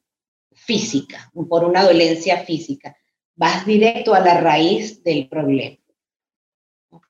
física, 0.53 1.31
por 1.49 1.65
una 1.65 1.83
dolencia 1.83 2.39
física. 2.45 2.97
Vas 3.35 3.65
directo 3.65 4.15
a 4.15 4.21
la 4.21 4.41
raíz 4.41 5.03
del 5.03 5.29
problema. 5.29 5.79
¿Ok? 6.91 7.09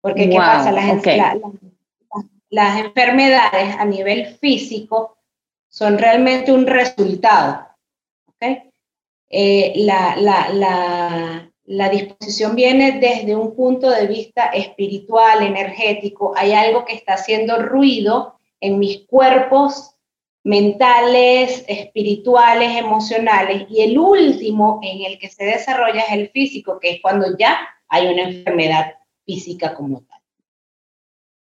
Porque 0.00 0.28
¿qué 0.28 0.36
pasa? 0.36 0.72
Las, 2.52 2.80
enfermedades 2.80 3.76
a 3.76 3.84
nivel 3.84 4.26
físico 4.38 5.18
son 5.68 5.98
realmente 5.98 6.52
un 6.52 6.66
resultado. 6.66 7.66
¿Ok? 8.26 8.72
Eh, 9.28 9.72
la, 9.76 10.16
la, 10.16 10.48
la 10.52 11.49
disposición 11.88 12.56
viene 12.56 12.98
desde 12.98 13.36
un 13.36 13.54
punto 13.54 13.88
de 13.90 14.08
vista 14.08 14.46
espiritual, 14.46 15.42
energético. 15.42 16.32
Hay 16.36 16.52
algo 16.52 16.84
que 16.84 16.94
está 16.94 17.14
haciendo 17.14 17.62
ruido 17.62 18.34
en 18.60 18.80
mis 18.80 19.06
cuerpos 19.06 19.94
mentales, 20.42 21.64
espirituales, 21.68 22.76
emocionales. 22.76 23.66
Y 23.70 23.82
el 23.82 23.98
último 23.98 24.80
en 24.82 25.04
el 25.04 25.18
que 25.18 25.28
se 25.28 25.44
desarrolla 25.44 26.00
es 26.00 26.12
el 26.12 26.30
físico, 26.30 26.80
que 26.80 26.90
es 26.90 27.02
cuando 27.02 27.36
ya 27.38 27.56
hay 27.88 28.08
una 28.08 28.22
enfermedad 28.22 28.94
física 29.24 29.74
como 29.74 30.00
tal. 30.00 30.20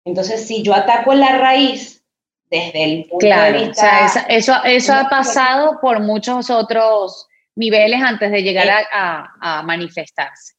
Entonces, 0.04 0.46
si 0.46 0.62
yo 0.62 0.74
ataco 0.74 1.14
la 1.14 1.38
raíz 1.38 2.04
desde 2.50 2.82
el 2.84 3.04
punto 3.04 3.26
de 3.26 3.52
vista... 3.52 4.06
eso, 4.28 4.52
eso 4.64 4.92
ha 4.92 5.08
pasado 5.08 5.78
por 5.80 6.00
muchos 6.00 6.50
otros 6.50 7.28
niveles 7.56 8.00
antes 8.02 8.30
de 8.30 8.42
llegar 8.42 8.68
eh. 8.68 8.86
a, 8.92 9.62
manifestarse. 9.64 10.54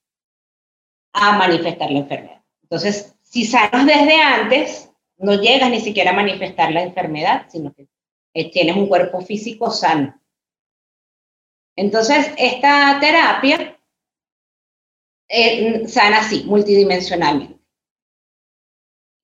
A 1.13 1.37
manifestar 1.37 1.89
la 1.89 1.99
enfermedad. 1.99 2.43
Entonces, 2.63 3.15
si 3.21 3.45
sanas 3.45 3.85
desde 3.85 4.21
antes, 4.21 4.91
no 5.17 5.39
llegas 5.39 5.69
ni 5.69 5.79
siquiera 5.79 6.11
a 6.11 6.15
manifestar 6.15 6.71
la 6.71 6.81
enfermedad, 6.81 7.45
sino 7.49 7.73
que 7.73 7.87
eh, 8.33 8.51
tienes 8.51 8.75
un 8.75 8.87
cuerpo 8.87 9.21
físico 9.21 9.71
sano. 9.71 10.19
Entonces, 11.75 12.33
esta 12.37 12.99
terapia 12.99 13.79
eh, 15.29 15.87
sana 15.87 16.19
así, 16.19 16.43
multidimensionalmente. 16.45 17.57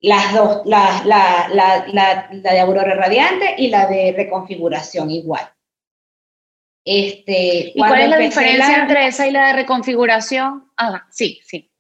Las 0.01 0.33
dos, 0.33 0.65
la, 0.65 1.03
la, 1.05 1.47
la 1.87 2.27
de 2.29 2.59
aurora 2.59 2.93
radiante 2.95 3.55
y 3.57 3.69
la 3.69 3.87
de 3.87 4.11
reconfiguración 4.11 5.09
igual. 5.09 5.52
Este, 6.85 7.71
¿Y 7.73 7.77
cuál 7.77 8.01
es 8.01 8.09
la 8.09 8.17
diferencia 8.17 8.81
entre 8.81 9.07
esa 9.07 9.27
y 9.27 9.31
la 9.31 9.47
de 9.47 9.53
reconfiguración? 9.53 10.71
Ah, 10.77 11.05
sí, 11.09 11.39
sí. 11.45 11.71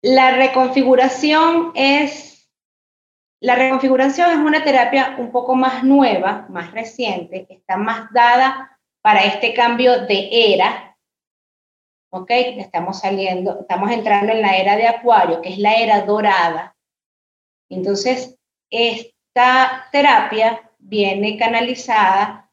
La 0.00 0.36
reconfiguración 0.36 1.72
es, 1.74 2.48
la 3.40 3.56
reconfiguración 3.56 4.30
es 4.30 4.36
una 4.36 4.62
terapia 4.62 5.16
un 5.18 5.32
poco 5.32 5.56
más 5.56 5.82
nueva, 5.82 6.46
más 6.50 6.70
reciente, 6.70 7.46
está 7.50 7.76
más 7.76 8.12
dada 8.12 8.78
para 9.02 9.24
este 9.24 9.54
cambio 9.54 10.06
de 10.06 10.54
era. 10.54 10.96
¿Ok? 12.10 12.30
Estamos 12.30 13.00
saliendo, 13.00 13.60
estamos 13.60 13.90
entrando 13.90 14.32
en 14.32 14.40
la 14.40 14.56
era 14.56 14.76
de 14.76 14.86
Acuario, 14.86 15.42
que 15.42 15.50
es 15.50 15.58
la 15.58 15.74
era 15.74 16.02
dorada. 16.02 16.76
Entonces, 17.68 18.38
esta 18.70 19.88
terapia 19.90 20.70
viene 20.78 21.36
canalizada 21.36 22.47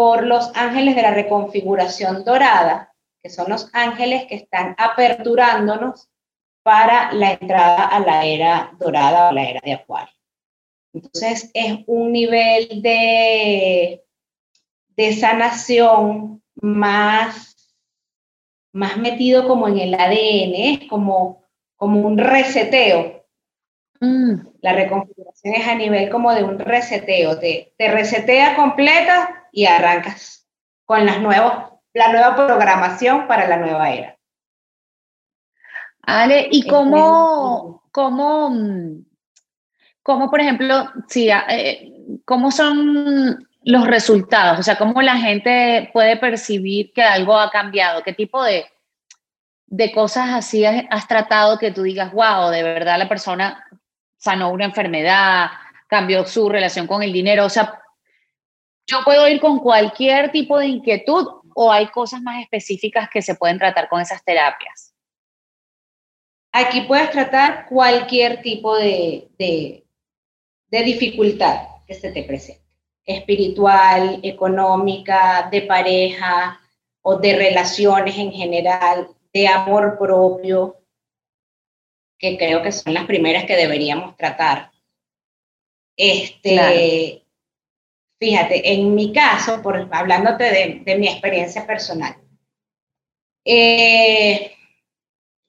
por 0.00 0.24
los 0.24 0.50
ángeles 0.54 0.96
de 0.96 1.02
la 1.02 1.10
reconfiguración 1.10 2.24
dorada, 2.24 2.94
que 3.22 3.28
son 3.28 3.50
los 3.50 3.68
ángeles 3.74 4.24
que 4.24 4.36
están 4.36 4.74
aperturándonos 4.78 6.08
para 6.62 7.12
la 7.12 7.32
entrada 7.32 7.84
a 7.84 8.00
la 8.00 8.24
era 8.24 8.74
dorada 8.78 9.28
o 9.28 9.32
la 9.34 9.44
era 9.44 9.60
de 9.62 9.74
Acuario. 9.74 10.14
Entonces 10.94 11.50
es 11.52 11.80
un 11.86 12.12
nivel 12.12 12.80
de, 12.80 14.02
de 14.96 15.12
sanación 15.12 16.42
más, 16.54 17.76
más 18.72 18.96
metido 18.96 19.46
como 19.46 19.68
en 19.68 19.80
el 19.80 19.92
ADN, 19.92 20.54
es 20.54 20.88
como, 20.88 21.44
como 21.76 22.00
un 22.00 22.16
reseteo. 22.16 23.26
Mm. 24.00 24.46
La 24.62 24.72
reconfiguración 24.72 25.56
es 25.56 25.68
a 25.68 25.74
nivel 25.74 26.08
como 26.08 26.32
de 26.32 26.42
un 26.42 26.58
reseteo, 26.58 27.38
te, 27.38 27.74
te 27.76 27.90
resetea 27.90 28.56
completa 28.56 29.36
y 29.52 29.66
arrancas 29.66 30.46
con 30.84 31.06
las 31.06 31.16
la 31.92 32.12
nueva 32.12 32.36
programación 32.36 33.26
para 33.26 33.48
la 33.48 33.56
nueva 33.56 33.90
era. 33.90 34.16
Ale, 36.02 36.48
¿y 36.50 36.66
cómo, 36.66 37.84
cómo, 37.92 38.50
cómo 40.02 40.30
por 40.30 40.40
ejemplo, 40.40 40.90
si, 41.08 41.28
eh, 41.30 41.92
cómo 42.24 42.50
son 42.50 43.46
los 43.62 43.86
resultados? 43.86 44.58
O 44.58 44.62
sea, 44.62 44.76
¿cómo 44.76 45.02
la 45.02 45.16
gente 45.16 45.90
puede 45.92 46.16
percibir 46.16 46.92
que 46.92 47.02
algo 47.02 47.38
ha 47.38 47.50
cambiado? 47.50 48.02
¿Qué 48.02 48.12
tipo 48.12 48.42
de, 48.42 48.66
de 49.66 49.92
cosas 49.92 50.30
así 50.30 50.64
has, 50.64 51.06
tratado 51.06 51.58
que 51.58 51.70
tú 51.70 51.82
digas, 51.82 52.12
wow, 52.12 52.50
de 52.50 52.62
verdad 52.62 52.98
la 52.98 53.08
persona 53.08 53.64
sanó 54.16 54.50
una 54.50 54.64
enfermedad, 54.64 55.48
cambió 55.86 56.24
su 56.24 56.48
relación 56.48 56.86
con 56.86 57.02
el 57.02 57.12
dinero? 57.12 57.44
O 57.44 57.50
sea, 57.50 57.80
yo 58.86 58.98
puedo 59.04 59.28
ir 59.28 59.40
con 59.40 59.58
cualquier 59.58 60.32
tipo 60.32 60.58
de 60.58 60.66
inquietud 60.66 61.26
o 61.54 61.72
hay 61.72 61.88
cosas 61.88 62.22
más 62.22 62.42
específicas 62.42 63.08
que 63.10 63.22
se 63.22 63.34
pueden 63.34 63.58
tratar 63.58 63.88
con 63.88 64.00
esas 64.00 64.24
terapias? 64.24 64.94
Aquí 66.52 66.82
puedes 66.82 67.10
tratar 67.10 67.66
cualquier 67.68 68.42
tipo 68.42 68.76
de, 68.76 69.28
de, 69.38 69.84
de 70.68 70.82
dificultad 70.82 71.68
que 71.86 71.94
se 71.94 72.10
te 72.10 72.24
presente 72.24 72.60
espiritual, 73.04 74.20
económica, 74.22 75.48
de 75.50 75.62
pareja 75.62 76.60
o 77.02 77.16
de 77.16 77.36
relaciones 77.36 78.16
en 78.16 78.32
general, 78.32 79.08
de 79.32 79.48
amor 79.48 79.96
propio, 79.98 80.76
que 82.18 82.36
creo 82.36 82.62
que 82.62 82.72
son 82.72 82.94
las 82.94 83.06
primeras 83.06 83.44
que 83.44 83.56
deberíamos 83.56 84.16
tratar. 84.16 84.70
Este, 85.96 87.24
Fíjate, 88.20 88.74
en 88.74 88.94
mi 88.94 89.14
caso, 89.14 89.62
por, 89.62 89.88
hablándote 89.90 90.82
de, 90.84 90.96
mi 90.98 91.08
experiencia 91.08 91.66
personal, 91.66 92.16
eh, 93.46 94.54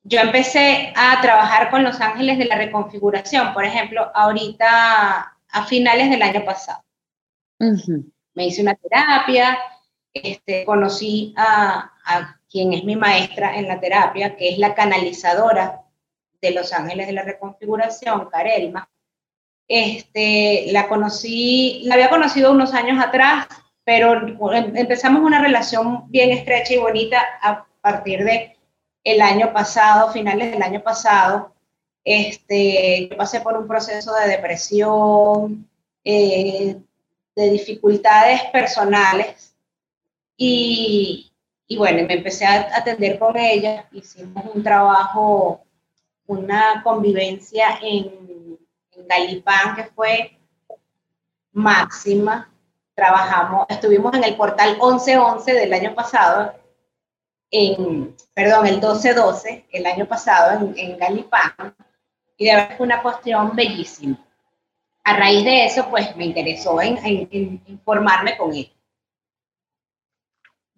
yo 0.04 0.22
empecé 0.22 0.94
a 0.96 1.20
trabajar 1.22 1.70
con 1.70 1.84
los 1.84 2.00
ángeles 2.00 2.38
de 2.38 2.46
la 2.46 2.56
reconfiguración, 2.56 3.54
por 3.54 3.66
ejemplo, 3.66 4.10
ahorita 4.16 5.38
a 5.50 5.66
finales 5.66 6.10
del 6.10 6.22
año 6.22 6.46
pasado. 6.46 6.82
Me 8.34 8.48
hice 8.48 8.62
una 8.62 8.76
terapia, 8.76 9.60
este, 10.14 10.64
conocí 10.64 11.34
a, 11.36 11.90
quien 12.50 12.74
es 12.74 12.84
mi 12.84 12.96
maestra 12.96 13.58
en 13.58 13.68
la 13.68 13.80
terapia, 13.80 14.36
que 14.36 14.50
es 14.50 14.58
la 14.58 14.76
canalizadora 14.76 15.84
de 16.42 16.52
Los 16.52 16.74
Ángeles 16.74 17.08
de 17.08 17.14
la 17.14 17.24
Reconfiguración, 17.24 18.30
Karelma. 18.30 18.90
Este, 19.74 20.66
la 20.74 20.90
conocí, 20.90 21.84
la 21.86 21.94
había 21.94 22.10
conocido 22.10 22.52
unos 22.52 22.74
años 22.74 23.02
atrás, 23.02 23.48
pero 23.86 24.28
em, 24.54 24.76
empezamos 24.76 25.24
una 25.24 25.42
relación 25.42 26.12
bien 26.12 26.32
estrecha 26.32 26.74
y 26.74 26.78
bonita 26.78 27.22
a 27.42 27.66
partir 27.80 28.26
de 28.26 28.58
el 29.02 29.22
año 29.22 29.54
pasado, 29.54 30.12
finales 30.12 30.52
del 30.52 30.62
año 30.62 30.84
pasado. 30.84 31.54
Este, 32.04 33.08
yo 33.10 33.16
pasé 33.16 33.40
por 33.40 33.58
un 33.58 33.66
proceso 33.66 34.14
de 34.14 34.28
depresión, 34.28 35.70
eh, 36.04 36.76
de 37.34 37.50
dificultades 37.50 38.44
personales 38.52 39.56
y, 40.36 41.32
y, 41.66 41.78
bueno, 41.78 42.06
me 42.08 42.16
empecé 42.16 42.46
a 42.46 42.76
atender 42.76 43.18
con 43.18 43.38
ella, 43.38 43.88
hicimos 43.94 44.44
un 44.54 44.64
trabajo, 44.64 45.62
una 46.28 46.82
convivencia 46.84 47.80
en, 47.82 48.22
en 48.28 48.51
Galipán 49.08 49.76
que 49.76 49.84
fue 49.86 50.38
máxima, 51.52 52.52
trabajamos, 52.94 53.66
estuvimos 53.70 54.14
en 54.14 54.24
el 54.24 54.36
portal 54.36 54.78
1111 54.82 55.54
del 55.54 55.74
año 55.74 55.94
pasado, 55.94 56.54
en, 57.50 58.16
perdón, 58.34 58.66
el 58.68 58.76
1212 58.76 59.68
el 59.72 59.86
año 59.86 60.06
pasado 60.06 60.60
en, 60.60 60.78
en 60.78 60.98
Galipán, 60.98 61.76
y 62.38 62.46
de 62.46 62.56
verdad 62.56 62.78
fue 62.78 62.86
una 62.86 63.02
cuestión 63.02 63.56
bellísima 63.56 64.18
a 65.04 65.18
raíz 65.18 65.44
de 65.44 65.66
eso, 65.66 65.90
pues 65.90 66.16
me 66.16 66.26
interesó 66.26 66.82
en, 66.82 67.62
informarme 67.68 68.38
con 68.38 68.54
él. 68.54 68.72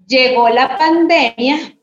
Llegó 0.06 0.50
la 0.50 0.78
pandemia 0.78 1.78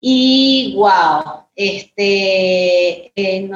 y 0.00 0.74
wow, 0.76 1.46
este, 1.54 3.12
eh, 3.16 3.50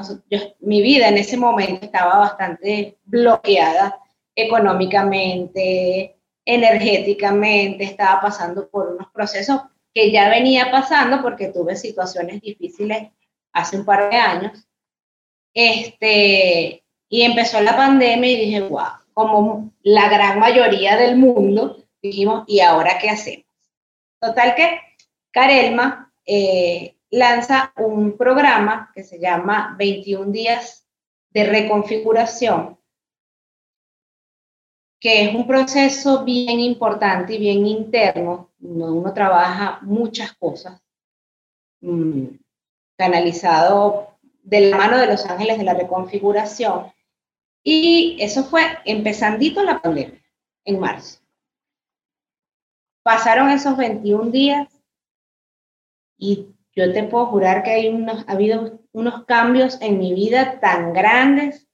mi 0.61 0.83
vida 0.83 1.09
en 1.09 1.19
ese 1.19 1.37
momento 1.37 1.85
estaba 1.85 2.19
bastante 2.19 2.99
bloqueada 3.05 4.01
económicamente, 4.35 6.17
energéticamente, 6.45 7.85
estaba 7.85 8.21
pasando 8.21 8.69
por 8.69 8.89
unos 8.89 9.09
procesos 9.13 9.61
que 9.95 10.11
ya 10.11 10.29
venía 10.29 10.71
pasando 10.71 11.23
porque 11.23 11.49
tuve 11.49 11.77
situaciones 11.77 12.41
difíciles 12.41 13.11
hace 13.53 13.77
un 13.77 13.85
par 13.85 14.11
de 14.11 14.17
años. 14.17 14.67
Este, 15.55 16.83
y 17.09 17.23
empezó 17.23 17.61
la 17.61 17.77
pandemia 17.77 18.31
y 18.31 18.47
dije, 18.47 18.63
wow, 18.63 18.89
como 19.13 19.73
la 19.83 20.09
gran 20.09 20.41
mayoría 20.41 20.97
del 20.97 21.17
mundo, 21.17 21.85
dijimos, 22.03 22.45
¿y 22.49 22.61
ahora 22.61 22.99
qué 22.99 23.11
hacemos? 23.11 23.47
Total 24.19 24.55
que 24.55 24.81
Carelma 25.31 26.12
eh, 26.27 26.97
lanza 27.11 27.73
un 27.77 28.17
programa 28.17 28.91
que 28.95 29.05
se 29.05 29.19
llama 29.19 29.75
21 29.79 30.33
días 30.33 30.87
de 31.31 31.45
reconfiguración, 31.45 32.79
que 35.01 35.25
es 35.25 35.35
un 35.35 35.47
proceso 35.47 36.25
bien 36.25 36.61
importante 36.61 37.35
y 37.35 37.39
bien 37.39 37.67
interno, 37.67 38.51
donde 38.59 38.85
uno 38.85 39.13
trabaja 39.13 39.79
muchas 39.83 40.33
cosas, 40.35 40.81
mm, 41.81 42.27
canalizado 42.97 44.17
de 44.43 44.71
la 44.71 44.77
mano 44.77 44.99
de 44.99 45.07
los 45.07 45.27
ángeles 45.27 45.59
de 45.59 45.65
la 45.65 45.75
reconfiguración, 45.75 46.93
y 47.65 48.17
eso 48.21 48.45
fue 48.45 48.63
empezandito 48.85 49.63
la 49.63 49.81
pandemia, 49.81 50.23
en 50.65 50.81
marzo. 50.81 51.21
Pasaron 53.03 53.51
esos 53.51 53.77
21 53.77 54.31
días 54.31 54.72
y 56.23 56.55
yo 56.77 56.93
te 56.93 57.03
puedo 57.03 57.27
jurar 57.27 57.65
que 57.65 57.73
hay 57.73 57.89
unos, 57.89 58.25
ha 58.29 58.33
habido 58.33 58.79
unos 58.93 59.25
cambios 59.25 59.77
en 59.81 59.99
mi 59.99 60.15
vida 60.15 60.61
tan 60.61 60.93
grandes 60.93 61.67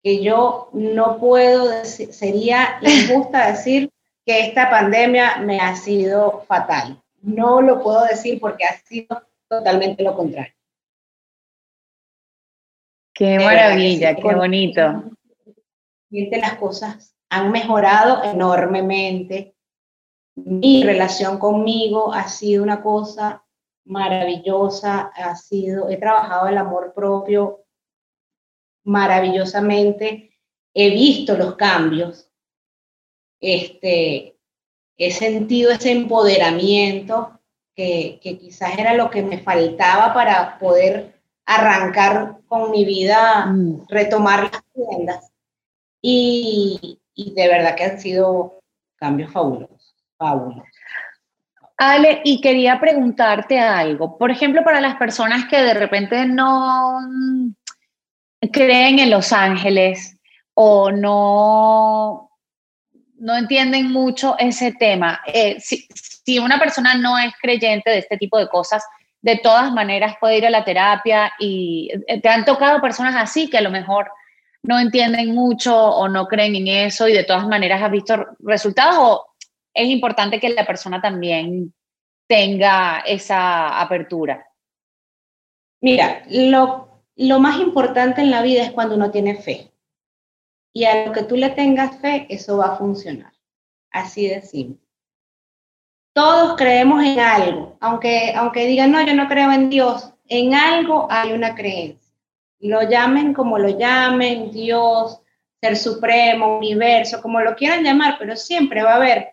que 0.00 0.22
yo 0.22 0.70
no 0.72 1.18
puedo 1.18 1.68
decir, 1.68 2.12
sería 2.12 2.78
injusta 2.80 3.48
decir 3.48 3.90
que 4.24 4.46
esta 4.46 4.70
pandemia 4.70 5.38
me 5.38 5.58
ha 5.58 5.74
sido 5.74 6.44
fatal. 6.46 7.02
No 7.20 7.60
lo 7.60 7.82
puedo 7.82 8.04
decir 8.04 8.38
porque 8.38 8.64
ha 8.64 8.78
sido 8.78 9.26
totalmente 9.48 10.04
lo 10.04 10.14
contrario. 10.14 10.54
Qué 13.12 13.40
maravilla, 13.40 14.14
qué 14.14 14.34
bonito. 14.34 15.02
Las 16.10 16.54
cosas 16.58 17.16
han 17.28 17.50
mejorado 17.50 18.22
enormemente. 18.22 19.56
Mi 20.34 20.82
relación 20.82 21.38
conmigo 21.38 22.12
ha 22.12 22.28
sido 22.28 22.62
una 22.62 22.82
cosa 22.82 23.44
maravillosa, 23.84 25.12
ha 25.14 25.36
sido, 25.36 25.88
he 25.90 25.96
trabajado 25.96 26.48
el 26.48 26.58
amor 26.58 26.92
propio 26.94 27.64
maravillosamente, 28.84 30.38
he 30.74 30.90
visto 30.90 31.36
los 31.36 31.56
cambios, 31.56 32.30
este, 33.40 34.38
he 34.96 35.10
sentido 35.10 35.70
ese 35.70 35.92
empoderamiento 35.92 37.40
que, 37.74 38.20
que 38.22 38.38
quizás 38.38 38.78
era 38.78 38.94
lo 38.94 39.10
que 39.10 39.22
me 39.22 39.38
faltaba 39.38 40.14
para 40.14 40.58
poder 40.58 41.20
arrancar 41.46 42.40
con 42.46 42.70
mi 42.70 42.84
vida, 42.84 43.46
mm. 43.46 43.86
retomar 43.88 44.44
las 44.44 44.62
tiendas. 44.72 45.32
Y, 46.00 46.98
de 47.14 47.48
verdad 47.48 47.76
que 47.76 47.84
han 47.84 48.00
sido 48.00 48.60
cambios 48.96 49.30
fabulosos, 49.32 49.71
Ale, 51.76 52.20
y 52.24 52.40
quería 52.40 52.78
preguntarte 52.78 53.58
algo. 53.58 54.16
Por 54.16 54.30
ejemplo, 54.30 54.62
para 54.62 54.80
las 54.80 54.96
personas 54.96 55.46
que 55.46 55.60
de 55.60 55.74
repente 55.74 56.26
no 56.26 56.98
creen 58.52 58.98
en 58.98 59.10
Los 59.10 59.32
Ángeles 59.32 60.16
o 60.54 60.90
no, 60.90 62.30
no 63.18 63.36
entienden 63.36 63.90
mucho 63.90 64.36
ese 64.38 64.72
tema, 64.72 65.22
eh, 65.26 65.58
si, 65.60 65.88
si, 65.94 66.38
una 66.38 66.58
persona 66.58 66.94
no 66.94 67.18
es 67.18 67.32
creyente 67.40 67.90
de 67.90 67.98
este 67.98 68.16
tipo 68.16 68.38
de 68.38 68.48
cosas, 68.48 68.84
de 69.22 69.36
todas 69.36 69.72
maneras 69.72 70.16
puede 70.20 70.38
ir 70.38 70.46
a 70.46 70.50
la 70.50 70.64
terapia 70.64 71.32
y 71.38 71.90
eh, 72.06 72.20
te 72.20 72.28
han 72.28 72.44
tocado 72.44 72.80
personas 72.80 73.14
así 73.16 73.48
que 73.48 73.58
a 73.58 73.62
lo 73.62 73.70
mejor 73.70 74.10
no 74.64 74.78
entienden 74.78 75.34
mucho 75.34 75.76
o 75.76 76.08
no 76.08 76.26
creen 76.26 76.54
en 76.56 76.68
eso 76.68 77.08
y 77.08 77.12
de 77.12 77.24
todas 77.24 77.46
maneras 77.46 77.82
has 77.82 77.90
visto 77.90 78.26
resultados 78.40 78.96
o 78.98 79.31
es 79.74 79.88
importante 79.88 80.40
que 80.40 80.50
la 80.50 80.66
persona 80.66 81.00
también 81.00 81.74
tenga 82.28 83.00
esa 83.00 83.80
apertura? 83.80 84.46
Mira, 85.80 86.24
lo, 86.28 87.02
lo 87.16 87.40
más 87.40 87.60
importante 87.60 88.20
en 88.20 88.30
la 88.30 88.42
vida 88.42 88.62
es 88.62 88.70
cuando 88.70 88.94
uno 88.94 89.10
tiene 89.10 89.36
fe. 89.36 89.72
Y 90.74 90.84
a 90.84 91.06
lo 91.06 91.12
que 91.12 91.24
tú 91.24 91.36
le 91.36 91.50
tengas 91.50 92.00
fe, 92.00 92.26
eso 92.30 92.58
va 92.58 92.66
a 92.66 92.76
funcionar. 92.76 93.32
Así 93.90 94.28
de 94.28 94.42
simple. 94.42 94.82
Todos 96.14 96.56
creemos 96.56 97.02
en 97.04 97.20
algo, 97.20 97.76
aunque, 97.80 98.34
aunque 98.36 98.66
digan, 98.66 98.92
no, 98.92 99.04
yo 99.04 99.14
no 99.14 99.28
creo 99.28 99.50
en 99.50 99.70
Dios, 99.70 100.12
en 100.28 100.54
algo 100.54 101.06
hay 101.10 101.32
una 101.32 101.54
creencia. 101.54 102.14
Lo 102.60 102.82
llamen 102.88 103.34
como 103.34 103.58
lo 103.58 103.70
llamen, 103.70 104.50
Dios, 104.50 105.20
Ser 105.60 105.76
Supremo, 105.76 106.58
Universo, 106.58 107.20
como 107.22 107.40
lo 107.40 107.54
quieran 107.54 107.82
llamar, 107.82 108.16
pero 108.18 108.36
siempre 108.36 108.82
va 108.82 108.92
a 108.92 108.96
haber 108.96 109.31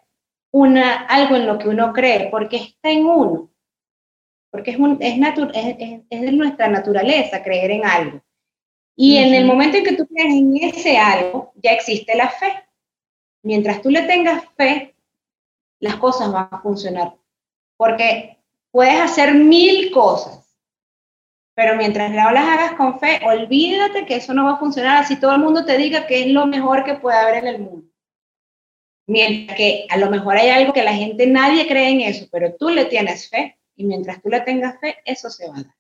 una, 0.52 1.06
algo 1.06 1.36
en 1.36 1.48
lo 1.48 1.58
que 1.58 1.70
uno 1.70 1.94
cree, 1.94 2.30
porque 2.30 2.58
está 2.58 2.92
en 2.92 3.06
uno, 3.06 3.52
porque 4.52 4.72
es, 4.72 4.78
es, 5.00 6.02
es, 6.10 6.22
de 6.22 6.32
nuestra 6.32 6.68
naturaleza 6.68 7.44
creer 7.44 7.72
en 7.72 7.86
algo. 7.86 8.22
Y 8.96 9.18
en 9.18 9.34
el 9.34 9.46
momento 9.46 9.78
en 9.78 9.84
que 9.84 9.96
tú 9.96 10.06
crees 10.08 10.34
en 10.34 10.58
ese 10.58 10.98
algo, 10.98 11.54
ya 11.56 11.72
existe 11.72 12.16
la 12.16 12.30
fe. 12.30 12.52
Mientras 13.44 13.82
tú 13.82 13.90
le 13.90 14.02
tengas 14.02 14.44
fe, 14.58 14.96
las 15.80 15.96
cosas 15.96 16.32
van 16.32 16.50
a 16.52 16.62
funcionar. 16.62 17.16
Porque 17.78 18.38
puedes 18.72 19.00
hacer 19.00 19.34
mil 19.34 19.92
cosas, 19.92 20.40
pero 21.56 21.76
mientras 21.76 22.12
no 22.12 22.32
las 22.32 22.48
hagas 22.48 22.74
con 22.74 23.00
fe, 23.00 23.22
olvídate 23.26 24.06
que 24.06 24.16
eso 24.16 24.34
no 24.34 24.46
va 24.46 24.54
a 24.54 24.60
funcionar 24.60 24.98
así 24.98 25.20
todo 25.20 25.34
el 25.34 25.42
mundo 25.42 25.66
te 25.66 25.78
diga 25.78 26.08
que 26.08 26.22
es 26.22 26.28
lo 26.28 26.46
mejor 26.46 26.84
que 26.84 26.96
puede 26.96 27.18
haber 27.18 27.36
en 27.36 27.48
el 27.48 27.60
mundo. 27.60 27.88
Mientras 29.10 29.58
que 29.58 29.88
a 29.90 29.98
lo 29.98 30.12
mejor 30.12 30.38
hay 30.38 30.50
algo 30.50 30.72
que 30.72 30.84
la 30.84 30.94
gente, 30.94 31.26
nadie 31.26 31.68
cree 31.68 31.90
en 31.90 32.02
eso, 32.02 32.28
pero 32.32 32.54
tú 32.54 32.70
le 32.70 32.86
tienes 32.86 33.28
fe 33.28 33.58
y 33.76 33.84
mientras 33.84 34.22
tú 34.22 34.30
le 34.30 34.40
tengas 34.42 34.80
fe, 34.80 35.00
eso 35.04 35.32
se 35.32 35.48
va 35.48 35.58
a 35.58 35.64
dar. 35.64 35.76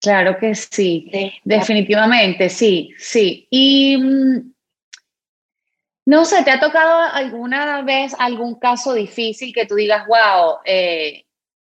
Claro 0.00 0.36
que 0.36 0.52
sí, 0.56 1.08
definitivamente, 1.44 2.48
sí, 2.48 2.90
sí. 2.98 3.46
Y 3.50 3.96
mm, 3.96 4.52
no 6.06 6.24
sé, 6.24 6.42
¿te 6.42 6.50
ha 6.50 6.58
tocado 6.58 7.02
alguna 7.12 7.82
vez 7.82 8.12
algún 8.18 8.58
caso 8.58 8.92
difícil 8.92 9.54
que 9.54 9.64
tú 9.64 9.76
digas, 9.76 10.08
wow, 10.08 10.56
eh, 10.64 11.24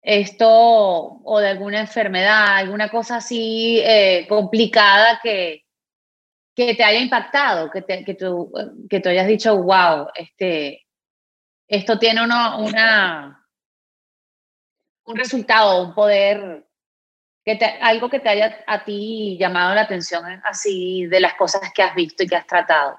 esto, 0.03 0.49
o 0.49 1.39
de 1.41 1.49
alguna 1.49 1.81
enfermedad, 1.81 2.59
alguna 2.59 2.91
cosa 2.91 3.17
así 3.17 3.81
eh, 3.83 4.25
complicada 4.29 5.19
que, 5.21 5.66
que 6.57 6.75
te 6.75 6.83
haya 6.83 6.99
impactado, 6.99 7.71
que, 7.71 7.83
te, 7.83 8.05
que, 8.05 8.15
tú, 8.15 8.53
que 8.91 8.99
tú 9.01 9.09
hayas 9.11 9.29
dicho, 9.29 9.63
wow, 9.63 10.09
este, 10.15 10.87
esto 11.69 11.99
tiene 11.99 12.25
uno, 12.25 12.59
una, 12.59 13.47
un 15.05 15.17
resultado, 15.17 15.85
un 15.85 15.95
poder, 15.95 16.67
que 17.45 17.59
algo 17.81 18.09
que 18.09 18.19
te 18.19 18.31
haya 18.31 18.65
a 18.67 18.85
ti 18.85 19.37
llamado 19.39 19.75
la 19.75 19.83
atención 19.83 20.25
así 20.45 21.07
de 21.07 21.21
las 21.21 21.35
cosas 21.35 21.71
que 21.73 21.83
has 21.83 21.95
visto 21.95 22.25
y 22.25 22.27
que 22.27 22.37
has 22.37 22.47
tratado 22.47 22.99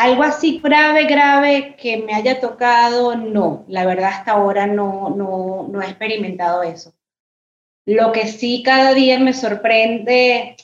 algo 0.00 0.22
así 0.22 0.60
grave, 0.64 1.04
grave 1.04 1.76
que 1.76 1.98
me 1.98 2.14
haya 2.14 2.40
tocado, 2.40 3.14
no, 3.16 3.66
la 3.68 3.84
verdad 3.84 4.08
hasta 4.14 4.32
ahora 4.32 4.66
no, 4.66 5.10
no, 5.10 5.68
no 5.70 5.82
he 5.82 5.84
experimentado 5.84 6.62
eso. 6.62 6.94
Lo 7.84 8.10
que 8.10 8.26
sí 8.26 8.62
cada 8.64 8.94
día 8.94 9.18
me 9.18 9.34
sorprende, 9.34 10.56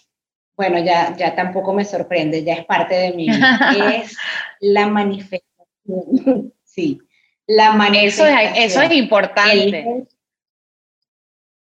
bueno, 0.57 0.79
ya, 0.79 1.15
ya 1.17 1.35
tampoco 1.35 1.73
me 1.75 1.85
sorprende, 1.85 2.43
ya 2.43 2.55
es 2.55 2.65
parte 2.65 2.95
de 2.95 3.13
mí, 3.13 3.29
es 3.95 4.17
la 4.61 4.87
manifestación. 4.87 6.53
sí, 6.65 7.01
la 7.47 7.73
manifestación. 7.73 8.39
Eso 8.39 8.59
es, 8.59 8.73
eso 8.73 8.83
es 8.83 8.93
importante. 8.93 10.07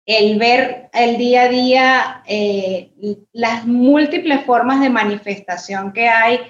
El, 0.06 0.38
ver 0.38 0.88
el 0.92 1.18
día 1.18 1.42
a 1.42 1.48
día 1.48 2.22
eh, 2.26 2.90
las 3.32 3.64
múltiples 3.64 4.44
formas 4.44 4.80
de 4.80 4.90
manifestación 4.90 5.92
que 5.92 6.08
hay 6.08 6.40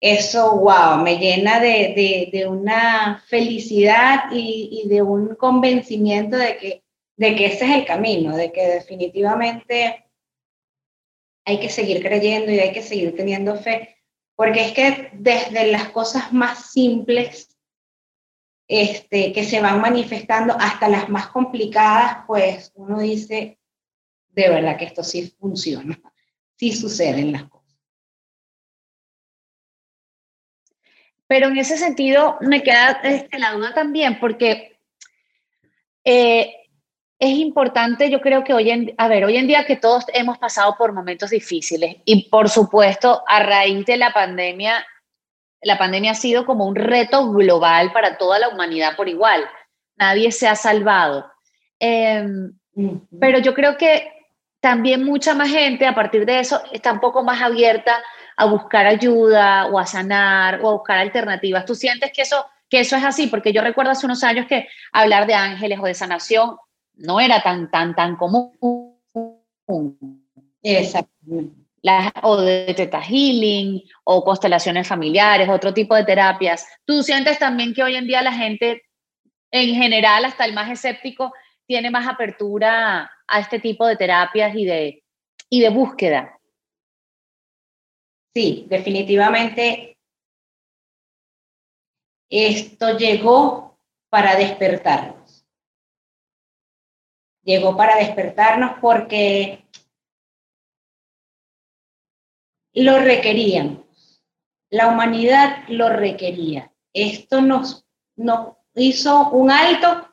eso, 0.00 0.56
wow, 0.56 0.96
me 1.02 1.18
llena 1.18 1.60
de, 1.60 2.46
una 2.48 3.22
felicidad 3.28 4.24
y, 4.32 4.84
de 4.88 5.02
un 5.02 5.34
convencimiento 5.36 6.38
de 6.38 6.56
que, 6.56 6.82
de 7.16 7.36
que 7.36 7.46
ese 7.46 7.66
es 7.66 7.70
el 7.76 7.84
camino, 7.84 8.34
de 8.34 8.50
que 8.50 8.66
definitivamente 8.66 10.09
hay 11.50 11.60
que 11.60 11.68
seguir 11.68 12.00
creyendo 12.00 12.52
y 12.52 12.60
hay 12.60 12.72
que 12.72 12.82
seguir 12.82 13.14
teniendo 13.16 13.56
fe, 13.56 13.96
porque 14.36 14.66
es 14.66 14.72
que 14.72 15.10
desde 15.12 15.70
las 15.72 15.90
cosas 15.90 16.32
más 16.32 16.70
simples 16.72 17.58
este, 18.68 19.32
que 19.32 19.42
se 19.44 19.60
van 19.60 19.80
manifestando 19.80 20.54
hasta 20.58 20.88
las 20.88 21.08
más 21.08 21.26
complicadas, 21.26 22.24
pues 22.26 22.72
uno 22.76 23.00
dice, 23.00 23.58
de 24.28 24.48
verdad 24.48 24.78
que 24.78 24.84
esto 24.84 25.02
sí 25.02 25.34
funciona, 25.40 26.00
sí 26.56 26.72
suceden 26.72 27.32
las 27.32 27.44
cosas. 27.44 27.76
Pero 31.26 31.48
en 31.48 31.58
ese 31.58 31.76
sentido 31.76 32.38
me 32.40 32.62
queda 32.62 33.00
este, 33.02 33.38
la 33.40 33.52
duda 33.52 33.74
también, 33.74 34.20
porque 34.20 34.78
eh, 36.04 36.59
es 37.20 37.36
importante, 37.36 38.10
yo 38.10 38.22
creo 38.22 38.42
que 38.42 38.54
hoy 38.54 38.70
en, 38.70 38.94
a 38.96 39.06
ver, 39.06 39.26
hoy 39.26 39.36
en 39.36 39.46
día 39.46 39.66
que 39.66 39.76
todos 39.76 40.06
hemos 40.14 40.38
pasado 40.38 40.74
por 40.78 40.94
momentos 40.94 41.28
difíciles 41.28 41.98
y 42.06 42.30
por 42.30 42.48
supuesto 42.48 43.22
a 43.26 43.42
raíz 43.42 43.84
de 43.84 43.98
la 43.98 44.10
pandemia, 44.10 44.86
la 45.60 45.76
pandemia 45.76 46.12
ha 46.12 46.14
sido 46.14 46.46
como 46.46 46.64
un 46.64 46.74
reto 46.74 47.30
global 47.30 47.92
para 47.92 48.16
toda 48.16 48.38
la 48.38 48.48
humanidad 48.48 48.96
por 48.96 49.10
igual. 49.10 49.44
Nadie 49.96 50.32
se 50.32 50.48
ha 50.48 50.56
salvado. 50.56 51.30
Em, 51.78 52.54
pero 53.20 53.38
yo 53.38 53.52
creo 53.52 53.76
que 53.76 54.10
también 54.60 55.04
mucha 55.04 55.34
más 55.34 55.50
gente 55.50 55.86
a 55.86 55.94
partir 55.94 56.24
de 56.24 56.40
eso 56.40 56.62
está 56.72 56.90
un 56.90 57.00
poco 57.00 57.22
más 57.22 57.42
abierta 57.42 58.02
a 58.34 58.46
buscar 58.46 58.86
ayuda 58.86 59.66
o 59.66 59.78
a 59.78 59.84
sanar 59.84 60.60
o 60.62 60.70
a 60.70 60.72
buscar 60.72 60.96
alternativas. 60.96 61.66
¿Tú 61.66 61.74
sientes 61.74 62.12
que 62.14 62.22
eso, 62.22 62.46
que 62.70 62.80
eso 62.80 62.96
es 62.96 63.04
así? 63.04 63.26
Porque 63.26 63.52
yo 63.52 63.60
recuerdo 63.60 63.90
hace 63.90 64.06
unos 64.06 64.24
años 64.24 64.46
que 64.46 64.68
hablar 64.90 65.26
de 65.26 65.34
ángeles 65.34 65.78
o 65.78 65.84
de 65.84 65.92
sanación 65.92 66.56
no 67.00 67.20
era 67.20 67.42
tan, 67.42 67.70
tan, 67.70 67.94
tan 67.94 68.16
común. 68.16 68.56
Exacto. 70.62 71.10
o 72.22 72.36
de 72.36 72.74
teta 72.74 73.00
healing 73.00 73.82
o 74.04 74.24
constelaciones 74.24 74.86
familiares, 74.86 75.48
otro 75.48 75.72
tipo 75.72 75.94
de 75.94 76.04
terapias. 76.04 76.66
¿Tú 76.84 77.02
sientes 77.02 77.38
también 77.38 77.74
que 77.74 77.82
hoy 77.82 77.96
en 77.96 78.06
día 78.06 78.22
la 78.22 78.32
gente, 78.32 78.82
en 79.50 79.74
general, 79.74 80.24
hasta 80.24 80.44
el 80.44 80.52
más 80.52 80.70
escéptico, 80.70 81.32
tiene 81.66 81.90
más 81.90 82.06
apertura 82.06 83.10
a 83.26 83.40
este 83.40 83.60
tipo 83.60 83.86
de 83.86 83.96
terapias 83.96 84.54
y 84.54 84.64
de, 84.64 85.04
y 85.48 85.60
de 85.60 85.68
búsqueda? 85.70 86.36
sí, 88.34 88.66
definitivamente 88.68 89.98
esto 92.28 92.96
llegó 92.96 93.76
para 94.08 94.36
despertarnos. 94.36 95.19
Llegó 97.42 97.76
para 97.76 97.96
despertarnos 97.96 98.78
porque 98.80 99.64
lo 102.72 102.98
requeríamos. 102.98 103.78
La 104.70 104.88
humanidad 104.88 105.64
lo 105.68 105.88
requería. 105.88 106.72
Esto 106.92 107.40
nos, 107.40 107.86
nos 108.16 108.56
hizo 108.74 109.30
un 109.30 109.50
alto, 109.50 110.08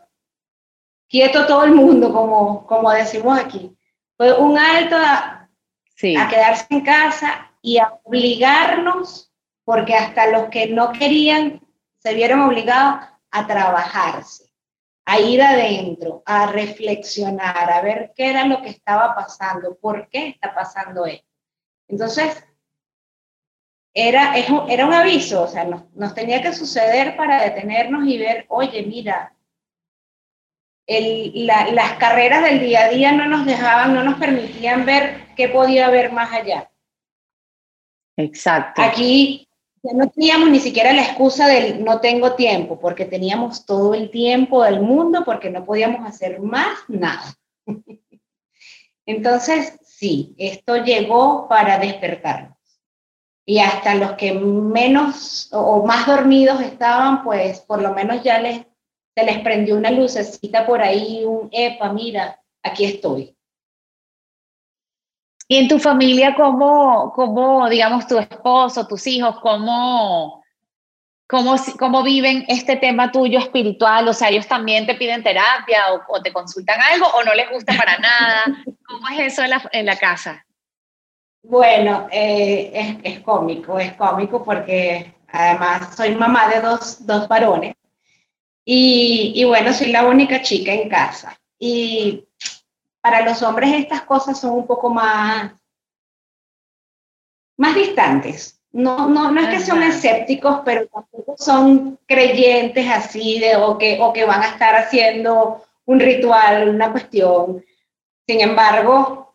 quieto 1.07 1.45
todo 1.45 1.63
el 1.65 1.73
mundo, 1.73 2.11
como, 2.11 2.65
como 2.65 2.91
decimos 2.91 3.37
aquí. 3.39 3.75
Fue 4.15 4.33
un 4.33 4.57
alto 4.57 4.95
a, 4.95 5.49
a 6.17 6.27
quedarse 6.29 6.65
en 6.69 6.81
casa 6.81 7.51
y 7.61 7.77
a 7.77 7.99
obligarnos, 8.03 9.31
porque 9.63 9.93
hasta 9.95 10.27
los 10.27 10.49
que 10.49 10.67
no 10.67 10.91
querían 10.91 11.61
se 11.99 12.13
vieron 12.13 12.39
obligados 12.41 13.05
a 13.31 13.47
trabajarse, 13.47 14.46
a 15.09 15.21
ir 15.21 15.41
adentro, 15.41 16.21
a 16.25 16.47
reflexionar, 16.47 17.71
a 17.71 17.81
ver 17.81 18.11
qué 18.13 18.29
era 18.29 18.45
lo 18.45 18.61
que 18.61 18.67
estaba 18.67 19.15
pasando, 19.15 19.77
por 19.77 20.09
qué 20.09 20.27
está 20.27 20.53
pasando 20.53 21.05
esto. 21.05 21.25
Entonces, 21.87 22.43
era, 23.93 24.35
era 24.35 24.85
un 24.85 24.93
aviso, 24.93 25.43
o 25.43 25.47
sea, 25.47 25.63
nos, 25.63 25.89
nos 25.93 26.13
tenía 26.13 26.41
que 26.41 26.51
suceder 26.51 27.15
para 27.15 27.41
detenernos 27.41 28.05
y 28.05 28.17
ver, 28.17 28.45
oye, 28.49 28.83
mira, 28.83 29.33
el, 30.85 31.45
las 31.45 31.93
carreras 31.93 32.43
del 32.43 32.59
día 32.59 32.87
a 32.87 32.89
día 32.89 33.13
no 33.13 33.27
nos 33.27 33.45
dejaban, 33.45 33.93
no 33.93 34.03
nos 34.03 34.19
permitían 34.19 34.85
ver 34.85 35.33
qué 35.37 35.47
podía 35.47 35.87
haber 35.87 36.11
más 36.11 36.33
allá. 36.33 36.69
Exacto. 38.17 38.81
Aquí 38.81 39.46
no 39.83 40.09
teníamos 40.09 40.49
ni 40.49 40.59
siquiera 40.59 40.93
la 40.93 41.03
excusa 41.03 41.47
del 41.47 41.83
no 41.83 41.99
tengo 41.99 42.33
tiempo, 42.33 42.79
porque 42.79 43.05
teníamos 43.05 43.65
todo 43.65 43.93
el 43.93 44.09
tiempo 44.09 44.63
del 44.63 44.81
mundo, 44.81 45.23
porque 45.25 45.49
no 45.49 45.65
podíamos 45.65 46.05
hacer 46.07 46.39
más 46.41 46.79
nada. 46.87 47.35
Entonces, 49.05 49.77
sí, 49.83 50.35
esto 50.37 50.83
llegó 50.83 51.47
para 51.47 51.79
despertarnos. 51.79 52.57
Y 53.45 53.59
hasta 53.59 53.95
los 53.95 54.13
que 54.13 54.33
menos 54.33 55.49
o 55.53 55.85
más 55.85 56.05
dormidos 56.05 56.59
estaban, 56.59 57.23
pues 57.23 57.61
por 57.61 57.81
lo 57.81 57.93
menos 57.93 58.21
ya 58.21 58.39
les, 58.39 58.65
se 59.15 59.23
les 59.23 59.39
prendió 59.39 59.77
una 59.77 59.89
lucecita 59.89 60.65
por 60.65 60.81
ahí, 60.81 61.23
un, 61.23 61.47
epa, 61.51 61.93
mira, 61.93 62.43
aquí 62.61 62.83
estoy. 62.83 63.36
¿Y 65.47 65.57
en 65.57 65.67
tu 65.67 65.79
familia, 65.79 66.35
cómo, 66.35 67.13
cómo 67.15 67.69
digamos, 67.69 68.05
tu 68.07 68.17
esposo, 68.17 68.85
tus 68.85 69.07
hijos, 69.07 69.39
cómo, 69.41 70.43
cómo, 71.25 71.55
cómo 71.79 72.03
viven 72.03 72.43
este 72.49 72.75
tema 72.75 73.11
tuyo 73.11 73.39
espiritual? 73.39 74.07
O 74.09 74.13
sea, 74.13 74.29
ellos 74.29 74.47
también 74.47 74.85
te 74.85 74.95
piden 74.95 75.23
terapia 75.23 75.85
o, 76.09 76.21
te 76.21 76.33
consultan 76.33 76.81
algo 76.81 77.07
o 77.07 77.23
no 77.23 77.33
les 77.33 77.49
gusta 77.49 77.73
para 77.77 77.97
nada. 77.97 78.63
¿Cómo 78.85 79.07
es 79.09 79.33
eso 79.33 79.43
en 79.43 79.51
la, 79.51 79.69
en 79.71 79.85
la 79.85 79.97
casa? 79.97 80.45
Bueno, 81.43 82.09
eh, 82.11 82.71
es, 82.73 83.13
es, 83.13 83.19
cómico, 83.21 83.79
es 83.79 83.93
cómico 83.93 84.43
porque 84.43 85.13
además 85.29 85.95
soy 85.95 86.13
mamá 86.13 86.49
de 86.49 86.59
dos, 86.59 87.05
dos 87.05 87.25
varones 87.29 87.73
y, 88.65 89.31
y 89.33 89.45
bueno, 89.45 89.71
soy 89.71 89.93
la 89.93 90.05
única 90.05 90.41
chica 90.41 90.73
en 90.73 90.89
casa. 90.89 91.39
Y 91.57 92.25
para 93.09 93.21
los 93.21 93.41
hombres 93.41 93.71
estas 93.73 94.01
cosas 94.01 94.37
son 94.37 94.51
un 94.51 94.67
poco 94.67 94.89
más, 94.89 95.53
más 97.57 97.73
distantes. 97.73 98.61
No, 98.73 99.07
no, 99.07 99.31
no 99.31 99.39
es 99.39 99.47
que 99.47 99.65
son 99.65 99.81
escépticos, 99.81 100.59
pero 100.65 100.87
tampoco 100.87 101.35
son 101.37 101.97
creyentes 102.05 102.85
así 102.89 103.39
de, 103.39 103.55
o, 103.55 103.77
que, 103.77 103.97
o 104.01 104.11
que 104.11 104.25
van 104.25 104.41
a 104.41 104.49
estar 104.49 104.75
haciendo 104.75 105.63
un 105.85 106.01
ritual, 106.01 106.67
una 106.67 106.91
cuestión. 106.91 107.63
Sin 108.27 108.41
embargo, 108.41 109.33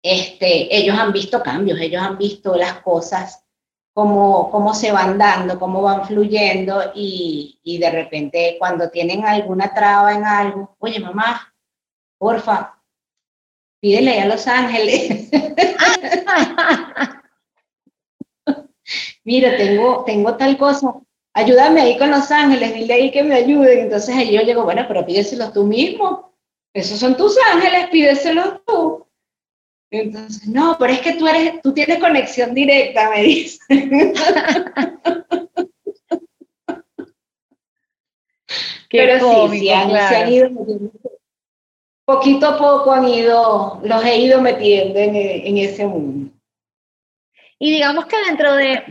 este, 0.00 0.74
ellos 0.74 0.96
han 0.96 1.12
visto 1.12 1.42
cambios, 1.42 1.80
ellos 1.80 2.00
han 2.00 2.16
visto 2.16 2.54
las 2.54 2.82
cosas, 2.82 3.44
cómo, 3.92 4.48
cómo 4.48 4.74
se 4.74 4.92
van 4.92 5.18
dando, 5.18 5.58
cómo 5.58 5.82
van 5.82 6.06
fluyendo 6.06 6.92
y, 6.94 7.58
y 7.64 7.78
de 7.78 7.90
repente 7.90 8.56
cuando 8.60 8.90
tienen 8.90 9.26
alguna 9.26 9.74
traba 9.74 10.14
en 10.14 10.24
algo, 10.24 10.76
oye 10.78 11.00
mamá, 11.00 11.52
porfa, 12.16 12.78
pídele 13.82 14.20
a 14.20 14.26
Los 14.26 14.46
Ángeles. 14.46 15.28
Mira, 19.24 19.56
tengo, 19.56 20.04
tengo 20.04 20.36
tal 20.36 20.56
cosa, 20.56 20.94
ayúdame 21.34 21.80
ahí 21.80 21.98
con 21.98 22.10
Los 22.10 22.30
Ángeles, 22.30 22.74
dile 22.74 22.94
ahí 22.94 23.10
que 23.10 23.24
me 23.24 23.34
ayuden. 23.34 23.80
Entonces 23.80 24.30
yo 24.30 24.44
digo, 24.44 24.62
bueno, 24.64 24.84
pero 24.86 25.04
pídeselos 25.04 25.52
tú 25.52 25.64
mismo. 25.64 26.32
Esos 26.72 27.00
son 27.00 27.16
tus 27.16 27.36
ángeles, 27.52 27.90
pídeselos 27.90 28.64
tú. 28.64 29.04
Entonces, 29.90 30.48
no, 30.48 30.76
pero 30.78 30.92
es 30.92 31.00
que 31.00 31.14
tú 31.14 31.28
eres, 31.28 31.60
tú 31.60 31.74
tienes 31.74 31.98
conexión 31.98 32.54
directa, 32.54 33.10
me 33.10 33.22
dice. 33.24 33.58
pero 38.90 39.48
sí, 39.50 39.58
sí 39.58 39.70
han, 39.70 39.90
se 39.90 40.16
han 40.16 40.32
ido 40.32 40.48
poquito 42.04 42.46
a 42.46 42.58
poco 42.58 42.92
han 42.92 43.08
ido, 43.08 43.80
los 43.84 44.04
he 44.04 44.18
ido 44.18 44.40
metiendo 44.40 44.98
en, 44.98 45.58
ese 45.58 45.86
mundo. 45.86 46.32
Y 47.58 47.70
digamos 47.70 48.06
que 48.06 48.16
dentro 48.26 48.54
de, 48.56 48.82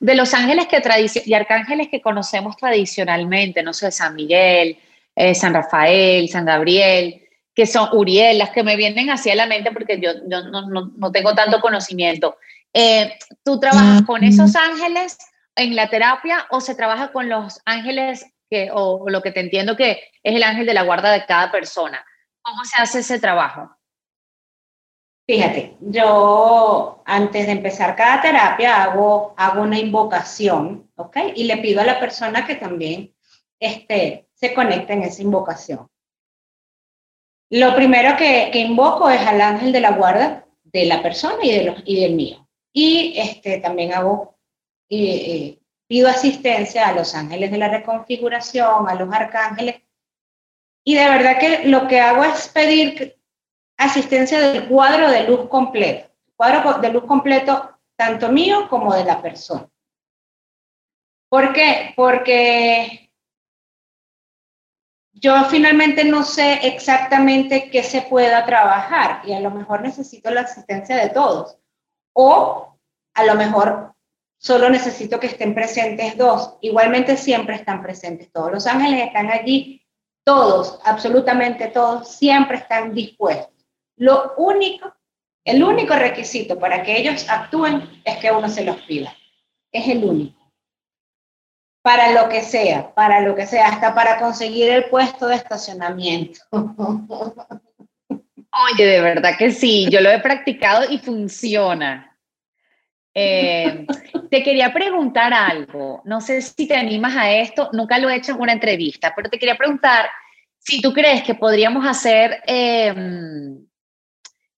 de, 0.00 0.14
los 0.14 0.32
ángeles 0.32 0.66
que 0.68 0.82
y 1.26 1.34
arcángeles 1.34 1.88
que 1.88 2.00
conocemos 2.00 2.56
tradicionalmente, 2.56 3.62
no 3.62 3.74
sé, 3.74 3.90
San 3.90 4.14
Miguel, 4.14 4.78
eh, 5.14 5.34
San 5.34 5.52
Rafael, 5.52 6.28
San 6.28 6.46
Gabriel, 6.46 7.20
que 7.54 7.66
son 7.66 7.88
Uriel, 7.92 8.38
las 8.38 8.50
que 8.50 8.64
me 8.64 8.76
vienen 8.76 9.10
hacia 9.10 9.34
la 9.34 9.46
mente 9.46 9.70
porque 9.70 10.00
yo, 10.00 10.10
yo 10.26 10.42
no, 10.44 10.68
no, 10.68 10.92
no, 10.96 11.12
tengo 11.12 11.34
tanto 11.34 11.60
conocimiento. 11.60 12.36
Eh, 12.72 13.16
¿Tú 13.44 13.60
trabajas 13.60 14.02
con 14.02 14.24
esos 14.24 14.56
ángeles 14.56 15.16
en 15.54 15.76
la 15.76 15.88
terapia 15.88 16.46
o 16.50 16.60
se 16.60 16.74
trabaja 16.74 17.12
con 17.12 17.28
los 17.28 17.60
ángeles 17.64 18.26
que, 18.50 18.70
o 18.72 19.08
lo 19.08 19.22
que 19.22 19.30
te 19.30 19.40
entiendo 19.40 19.76
que 19.76 20.02
es 20.22 20.34
el 20.34 20.42
ángel 20.42 20.66
de 20.66 20.74
la 20.74 20.82
guarda 20.82 21.12
de 21.12 21.24
cada 21.26 21.52
persona? 21.52 22.04
¿Cómo 22.44 22.64
se 22.64 22.80
hace 22.80 22.98
ese 22.98 23.18
trabajo? 23.18 23.74
Fíjate, 25.26 25.78
yo 25.80 27.02
antes 27.06 27.46
de 27.46 27.52
empezar 27.52 27.96
cada 27.96 28.20
terapia 28.20 28.82
hago, 28.82 29.32
hago 29.38 29.62
una 29.62 29.78
invocación, 29.78 30.90
¿ok? 30.96 31.16
Y 31.34 31.44
le 31.44 31.56
pido 31.56 31.80
a 31.80 31.84
la 31.84 31.98
persona 31.98 32.46
que 32.46 32.56
también 32.56 33.14
este, 33.58 34.28
se 34.34 34.52
conecte 34.52 34.92
en 34.92 35.04
esa 35.04 35.22
invocación. 35.22 35.88
Lo 37.48 37.74
primero 37.74 38.16
que, 38.18 38.50
que, 38.52 38.58
invoco 38.58 39.08
es 39.08 39.20
al 39.20 39.40
ángel 39.40 39.72
de 39.72 39.80
la 39.80 39.92
guarda 39.92 40.46
de 40.64 40.84
la 40.84 41.02
persona 41.02 41.38
y, 41.42 41.52
de 41.52 41.64
los, 41.64 41.82
y 41.86 42.00
del 42.02 42.14
mío. 42.14 42.46
Y 42.70 43.14
este, 43.16 43.60
también 43.60 43.94
hago, 43.94 44.36
eh, 44.90 45.58
pido 45.86 46.08
asistencia 46.08 46.88
a 46.88 46.92
los 46.92 47.14
ángeles 47.14 47.50
de 47.50 47.58
la 47.58 47.68
reconfiguración, 47.68 48.88
a 48.88 48.94
los 48.94 49.10
arcángeles, 49.10 49.83
y 50.84 50.94
de 50.94 51.08
verdad 51.08 51.38
que 51.38 51.66
lo 51.66 51.88
que 51.88 52.00
hago 52.00 52.22
es 52.24 52.48
pedir 52.48 53.16
asistencia 53.78 54.38
del 54.38 54.68
cuadro 54.68 55.10
de 55.10 55.24
luz 55.24 55.48
completo, 55.48 56.10
cuadro 56.36 56.74
de 56.74 56.90
luz 56.90 57.04
completo 57.04 57.78
tanto 57.96 58.28
mío 58.28 58.68
como 58.68 58.94
de 58.94 59.04
la 59.04 59.20
persona. 59.22 59.68
¿Por 61.28 61.52
qué? 61.52 61.92
Porque 61.96 63.10
yo 65.14 65.44
finalmente 65.46 66.04
no 66.04 66.22
sé 66.22 66.66
exactamente 66.66 67.70
qué 67.70 67.82
se 67.82 68.02
pueda 68.02 68.44
trabajar 68.44 69.22
y 69.26 69.32
a 69.32 69.40
lo 69.40 69.50
mejor 69.50 69.80
necesito 69.80 70.30
la 70.30 70.42
asistencia 70.42 70.96
de 70.96 71.08
todos. 71.10 71.56
O 72.12 72.78
a 73.14 73.24
lo 73.24 73.34
mejor 73.34 73.94
solo 74.38 74.68
necesito 74.68 75.18
que 75.18 75.28
estén 75.28 75.54
presentes 75.54 76.16
dos. 76.16 76.56
Igualmente 76.60 77.16
siempre 77.16 77.56
están 77.56 77.82
presentes 77.82 78.30
todos. 78.30 78.52
Los 78.52 78.66
ángeles 78.66 79.06
están 79.06 79.30
allí 79.30 79.83
todos, 80.24 80.80
absolutamente 80.84 81.68
todos, 81.68 82.08
siempre 82.08 82.56
están 82.56 82.94
dispuestos. 82.94 83.52
Lo 83.96 84.34
único, 84.36 84.92
el 85.44 85.62
único 85.62 85.94
requisito 85.94 86.58
para 86.58 86.82
que 86.82 86.98
ellos 86.98 87.28
actúen 87.28 88.00
es 88.04 88.16
que 88.16 88.32
uno 88.32 88.48
se 88.48 88.64
los 88.64 88.80
pida. 88.82 89.14
Es 89.70 89.86
el 89.88 90.02
único. 90.02 90.40
Para 91.82 92.12
lo 92.12 92.30
que 92.30 92.42
sea, 92.42 92.94
para 92.94 93.20
lo 93.20 93.34
que 93.34 93.46
sea, 93.46 93.68
hasta 93.68 93.94
para 93.94 94.18
conseguir 94.18 94.70
el 94.70 94.86
puesto 94.86 95.26
de 95.26 95.36
estacionamiento. 95.36 96.40
Oye, 98.10 98.86
de 98.86 99.00
verdad 99.00 99.36
que 99.36 99.50
sí, 99.50 99.88
yo 99.90 100.00
lo 100.00 100.10
he 100.10 100.20
practicado 100.20 100.88
y 100.88 100.98
funciona. 100.98 102.13
Eh, 103.14 103.86
te 104.30 104.42
quería 104.42 104.72
preguntar 104.72 105.32
algo, 105.32 106.02
no 106.04 106.20
sé 106.20 106.42
si 106.42 106.66
te 106.66 106.76
animas 106.76 107.14
a 107.16 107.30
esto, 107.30 107.70
nunca 107.72 107.98
lo 107.98 108.10
he 108.10 108.16
hecho 108.16 108.32
en 108.32 108.40
una 108.40 108.52
entrevista, 108.52 109.12
pero 109.14 109.30
te 109.30 109.38
quería 109.38 109.56
preguntar 109.56 110.10
si 110.58 110.80
tú 110.80 110.92
crees 110.92 111.22
que 111.22 111.34
podríamos 111.34 111.86
hacer 111.86 112.42
em, 112.46 113.64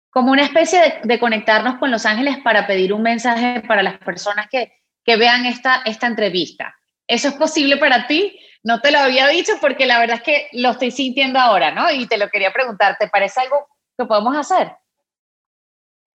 como 0.09 0.33
una 0.33 0.45
especie 0.45 1.01
de, 1.03 1.19
conectarnos 1.19 1.77
con 1.77 1.90
los 1.90 2.07
ángeles 2.07 2.38
para 2.38 2.66
pedir 2.66 2.95
un 2.95 3.03
mensaje 3.03 3.61
para 3.61 3.83
las 3.83 3.99
personas 3.99 4.47
que, 4.51 4.73
que 5.05 5.16
vean 5.16 5.45
esta, 5.45 5.83
esta 5.85 6.07
entrevista. 6.07 6.75
¿Eso 7.07 7.29
es 7.29 7.35
posible 7.35 7.77
para 7.77 8.07
ti? 8.07 8.38
No 8.62 8.81
te 8.81 8.90
lo 8.90 8.99
había 9.01 9.29
dicho 9.29 9.53
porque 9.61 9.85
la 9.85 9.99
verdad 9.99 10.16
es 10.16 10.23
que 10.23 10.49
lo 10.53 10.71
estoy 10.71 10.90
sintiendo 10.90 11.38
ahora, 11.38 11.73
¿no? 11.73 11.90
Y 11.90 12.07
te 12.07 12.16
lo 12.16 12.29
quería 12.31 12.53
preguntar, 12.53 12.97
¿te 12.99 13.09
parece 13.09 13.40
algo 13.40 13.69
que 13.99 14.07
podemos 14.07 14.37
hacer? 14.37 14.73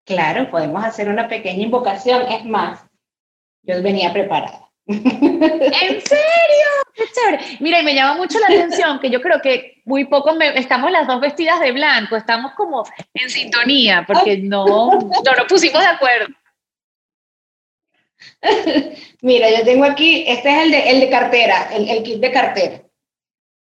Claro, 0.05 0.49
podemos 0.49 0.83
hacer 0.83 1.09
una 1.09 1.27
pequeña 1.27 1.63
invocación. 1.63 2.23
Es 2.31 2.45
más, 2.45 2.83
yo 3.63 3.81
venía 3.81 4.11
preparada. 4.11 4.69
¿En 4.87 6.01
serio? 6.01 6.67
Qué 6.93 7.03
chévere. 7.13 7.57
Mira, 7.59 7.79
y 7.79 7.83
me 7.83 7.95
llama 7.95 8.15
mucho 8.15 8.39
la 8.39 8.47
atención 8.47 8.99
que 8.99 9.09
yo 9.09 9.21
creo 9.21 9.41
que 9.41 9.81
muy 9.85 10.05
poco 10.05 10.31
estamos 10.55 10.91
las 10.91 11.07
dos 11.07 11.21
vestidas 11.21 11.59
de 11.59 11.71
blanco, 11.71 12.15
estamos 12.15 12.53
como 12.53 12.83
en 13.13 13.29
sintonía, 13.29 14.03
porque 14.05 14.37
no, 14.37 14.65
no 14.91 15.33
nos 15.37 15.45
pusimos 15.47 15.79
de 15.81 15.87
acuerdo. 15.87 16.27
Mira, 19.21 19.49
yo 19.49 19.63
tengo 19.63 19.85
aquí, 19.85 20.25
este 20.27 20.49
es 20.49 20.63
el 20.63 20.71
de, 20.71 20.89
el 20.89 20.99
de 20.99 21.09
cartera, 21.09 21.69
el, 21.73 22.03
kit 22.03 22.19
de 22.19 22.31
cartera. 22.31 22.81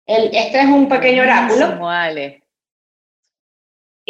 El, 0.05 0.25
este 0.33 0.59
es 0.59 0.65
un 0.65 0.87
pequeño 0.87 1.23
oráculo. 1.23 1.79
Vale. 1.79 2.43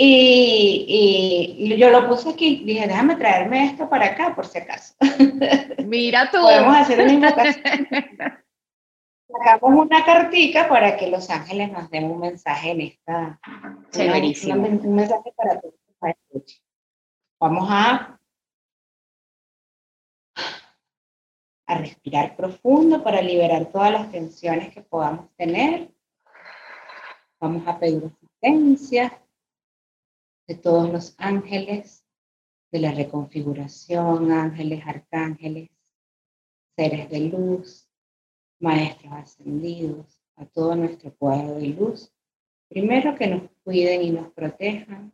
Y, 0.01 1.75
yo 1.77 1.89
lo 1.89 2.07
puse 2.07 2.29
aquí, 2.29 2.63
dije, 2.63 2.87
déjame 2.87 3.17
traerme 3.17 3.65
esto 3.65 3.89
para 3.89 4.05
acá 4.05 4.33
por 4.33 4.45
si 4.45 4.59
acaso. 4.59 4.95
Mira 5.85 6.31
tú. 6.31 6.37
Podemos 6.39 6.77
hacer 6.77 7.01
una 7.01 7.11
invocación. 7.11 7.87
Sacamos 9.27 9.85
una 9.85 10.05
cartica 10.05 10.69
para 10.69 10.95
que 10.95 11.07
los 11.07 11.29
ángeles 11.29 11.69
nos 11.73 11.89
den 11.89 12.05
un 12.05 12.19
mensaje 12.19 12.71
en 12.71 12.81
esta. 12.81 13.39
un 13.97 14.95
mensaje 14.95 15.33
para 15.35 15.59
todos. 15.59 15.75
Vamos 17.41 17.67
a, 17.69 18.17
a 21.65 21.75
respirar 21.77 22.37
profundo 22.37 23.03
para 23.03 23.21
liberar 23.21 23.65
todas 23.65 23.91
las 23.91 24.09
tensiones 24.09 24.73
que 24.73 24.81
podamos 24.81 25.29
tener. 25.35 25.91
Vamos 27.41 27.67
a 27.67 27.77
pedir 27.77 28.03
asistencia 28.05 29.21
de 30.49 30.55
todos 30.55 30.91
los 30.91 31.13
ángeles, 31.19 32.03
de 32.71 32.79
la 32.79 32.91
reconfiguración, 32.91 34.31
ángeles, 34.31 34.81
arcángeles, 34.83 35.69
seres 36.75 37.07
de 37.11 37.19
luz, 37.19 37.87
maestros 38.59 39.13
ascendidos, 39.13 40.19
a 40.37 40.47
todo 40.47 40.75
nuestro 40.75 41.15
cuadro 41.15 41.53
de 41.53 41.67
luz. 41.67 42.11
Primero 42.67 43.15
que 43.15 43.27
nos 43.27 43.43
cuiden 43.63 44.01
y 44.01 44.09
nos 44.09 44.33
protejan. 44.33 45.13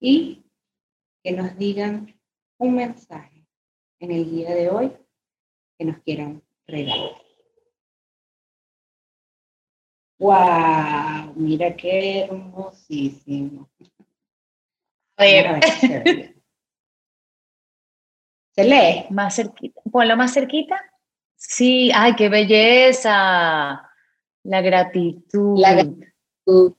Y 0.00 0.44
que 1.22 1.30
nos 1.30 1.56
digan 1.56 2.20
un 2.58 2.74
mensaje 2.74 3.46
en 4.00 4.10
el 4.10 4.28
día 4.28 4.52
de 4.56 4.70
hoy 4.70 4.92
que 5.78 5.84
nos 5.84 5.98
quieran 5.98 6.42
regalar. 6.66 7.23
¡Wow! 10.18 11.34
Mira 11.36 11.74
qué 11.74 12.24
hermosísimo. 12.24 13.68
A 15.16 15.24
ver. 15.24 15.60
¿Se 18.54 18.64
lee? 18.64 19.06
Más 19.10 19.34
cerquita. 19.34 19.80
Ponlo 19.90 20.16
más 20.16 20.32
cerquita. 20.32 20.80
Sí, 21.36 21.90
ay, 21.94 22.14
qué 22.14 22.28
belleza. 22.28 23.90
La 24.44 24.60
gratitud. 24.60 25.58
La 25.58 25.72
gratitud. 25.74 26.74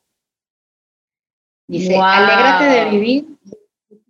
Dice, 1.67 1.97
alégrate 1.97 2.65
de 2.65 2.89
vivir 2.91 3.37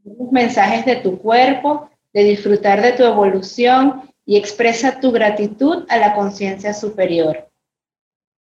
los 0.04 0.32
mensajes 0.32 0.86
de 0.86 0.98
tu 0.98 1.18
cuerpo, 1.18 1.90
de 2.14 2.24
disfrutar 2.24 2.82
de 2.82 2.92
tu 2.94 3.04
evolución 3.04 4.12
y 4.26 4.38
expresa 4.38 5.00
tu 5.00 5.12
gratitud 5.12 5.86
a 5.90 5.98
la 5.98 6.14
conciencia 6.14 6.74
superior. 6.74 7.50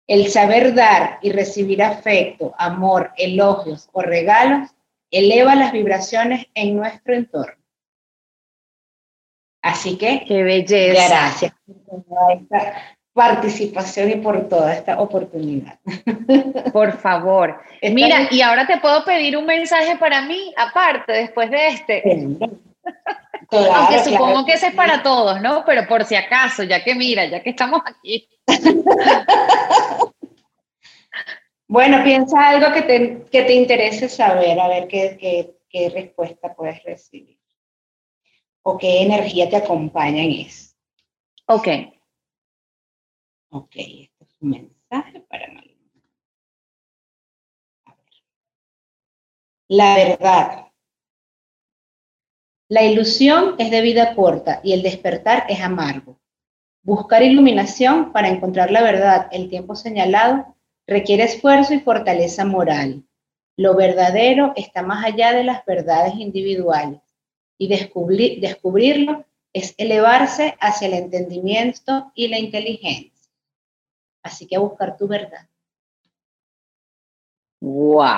El 0.09 0.27
saber 0.27 0.73
dar 0.73 1.19
y 1.21 1.31
recibir 1.31 1.83
afecto, 1.83 2.55
amor, 2.57 3.11
elogios 3.15 3.87
o 3.91 4.01
regalos 4.01 4.71
eleva 5.11 5.53
las 5.53 5.71
vibraciones 5.71 6.47
en 6.55 6.75
nuestro 6.75 7.13
entorno. 7.13 7.63
Así 9.61 9.99
que, 9.99 10.25
qué 10.27 10.41
belleza. 10.41 11.07
Gracias 11.07 11.53
por 11.63 12.03
toda 12.03 12.33
esta 12.33 12.97
participación 13.13 14.09
y 14.09 14.15
por 14.15 14.49
toda 14.49 14.73
esta 14.73 14.99
oportunidad. 14.99 15.77
Por 16.73 16.97
favor. 16.97 17.61
Mira, 17.83 18.29
y 18.31 18.41
ahora 18.41 18.65
te 18.65 18.79
puedo 18.79 19.05
pedir 19.05 19.37
un 19.37 19.45
mensaje 19.45 19.95
para 19.97 20.23
mí, 20.23 20.53
aparte, 20.57 21.11
después 21.11 21.51
de 21.51 21.67
este. 21.67 22.03
Aunque 23.51 24.03
supongo 24.03 24.45
que 24.45 24.53
ese 24.53 24.67
es 24.67 24.75
para 24.75 25.01
todos, 25.01 25.41
¿no? 25.41 25.63
Pero 25.65 25.87
por 25.87 26.05
si 26.05 26.15
acaso, 26.15 26.63
ya 26.63 26.83
que 26.83 26.93
mira, 26.93 27.25
ya 27.25 27.41
que 27.41 27.49
estamos 27.49 27.81
aquí. 27.85 28.29
bueno, 31.67 32.03
piensa 32.03 32.49
algo 32.49 32.71
que 32.73 32.83
te, 32.83 33.25
que 33.31 33.43
te 33.43 33.53
interese 33.53 34.07
saber, 34.07 34.59
a 34.59 34.67
ver 34.67 34.87
qué, 34.87 35.17
qué, 35.19 35.55
qué 35.69 35.89
respuesta 35.89 36.53
puedes 36.53 36.83
recibir 36.83 37.39
o 38.61 38.77
qué 38.77 39.01
energía 39.01 39.49
te 39.49 39.55
acompaña 39.55 40.21
en 40.21 40.31
eso. 40.31 40.75
Ok. 41.47 41.67
Ok, 43.51 43.75
esto 43.75 44.25
es 44.25 44.35
un 44.41 44.49
mensaje 44.51 45.21
para 45.21 45.47
María. 45.51 45.75
La 49.69 49.95
verdad. 49.95 50.68
La 52.71 52.83
ilusión 52.83 53.55
es 53.57 53.71
de 53.71 53.81
vida 53.81 54.13
corta 54.13 54.61
y 54.63 54.73
el 54.73 54.83
despertar 54.83 55.45
es 55.49 55.59
amargo. 55.59 56.19
Buscar 56.83 57.23
iluminación 57.23 58.11
para 58.11 58.29
encontrar 58.29 58.69
la 58.69 58.83
verdad 58.83 59.27
el 59.31 59.49
tiempo 59.49 59.75
señalado 59.75 60.55
requiere 60.85 61.23
esfuerzo 61.23 61.73
y 61.73 61.79
fortaleza 61.79 62.45
moral. 62.45 63.03
Lo 63.57 63.75
verdadero 63.75 64.53
está 64.55 64.83
más 64.83 65.03
allá 65.03 65.33
de 65.33 65.43
las 65.43 65.65
verdades 65.65 66.13
individuales 66.13 67.01
y 67.57 67.67
descubrir, 67.69 68.39
descubrirlo 68.39 69.25
es 69.51 69.73
elevarse 69.79 70.55
hacia 70.59 70.89
el 70.89 70.93
entendimiento 70.93 72.11
y 72.13 72.27
la 72.27 72.37
inteligencia. 72.37 73.31
Así 74.21 74.45
que 74.45 74.57
a 74.57 74.59
buscar 74.59 74.95
tu 74.95 75.07
verdad. 75.07 75.49
¡Wow! 77.61 78.09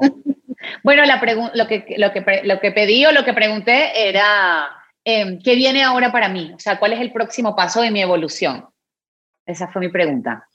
Bueno, 0.82 1.04
la 1.04 1.16
lo, 1.54 1.66
que, 1.66 1.94
lo, 1.96 2.12
que, 2.12 2.40
lo 2.44 2.60
que 2.60 2.72
pedí 2.72 3.06
o 3.06 3.12
lo 3.12 3.24
que 3.24 3.32
pregunté 3.32 4.08
era, 4.08 4.68
em, 5.04 5.40
¿qué 5.40 5.54
viene 5.54 5.82
ahora 5.82 6.10
para 6.10 6.28
mí? 6.28 6.52
O 6.54 6.58
sea, 6.58 6.78
¿cuál 6.78 6.92
es 6.92 7.00
el 7.00 7.12
próximo 7.12 7.54
paso 7.54 7.80
de 7.80 7.90
mi 7.90 8.00
evolución? 8.00 8.66
Esa 9.46 9.68
fue 9.68 9.80
mi 9.80 9.88
pregunta. 9.88 10.48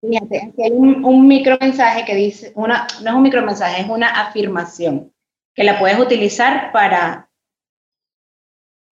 Fíjate, 0.00 0.42
aquí 0.48 0.62
hay 0.62 0.70
un, 0.70 1.04
un 1.04 1.26
micro 1.26 1.56
mensaje 1.60 2.04
que 2.04 2.14
dice, 2.14 2.52
una, 2.54 2.86
no 3.02 3.10
es 3.10 3.16
un 3.16 3.22
micro 3.22 3.42
mensaje, 3.42 3.82
es 3.82 3.88
una 3.88 4.08
afirmación 4.08 5.12
que 5.54 5.64
la 5.64 5.78
puedes 5.78 5.98
utilizar 5.98 6.72
para, 6.72 7.30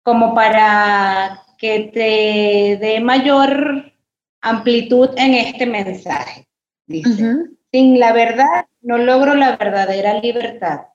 como 0.02 0.34
para 0.34 1.42
que 1.58 1.90
te 1.92 2.84
dé 2.84 3.00
mayor 3.00 3.92
amplitud 4.40 5.10
en 5.16 5.34
este 5.34 5.66
mensaje. 5.66 6.46
Dice, 6.86 7.36
sin 7.70 8.00
la 8.00 8.12
verdad 8.12 8.66
no 8.82 8.98
logro 8.98 9.34
la 9.34 9.56
verdadera 9.56 10.14
libertad. 10.14 10.86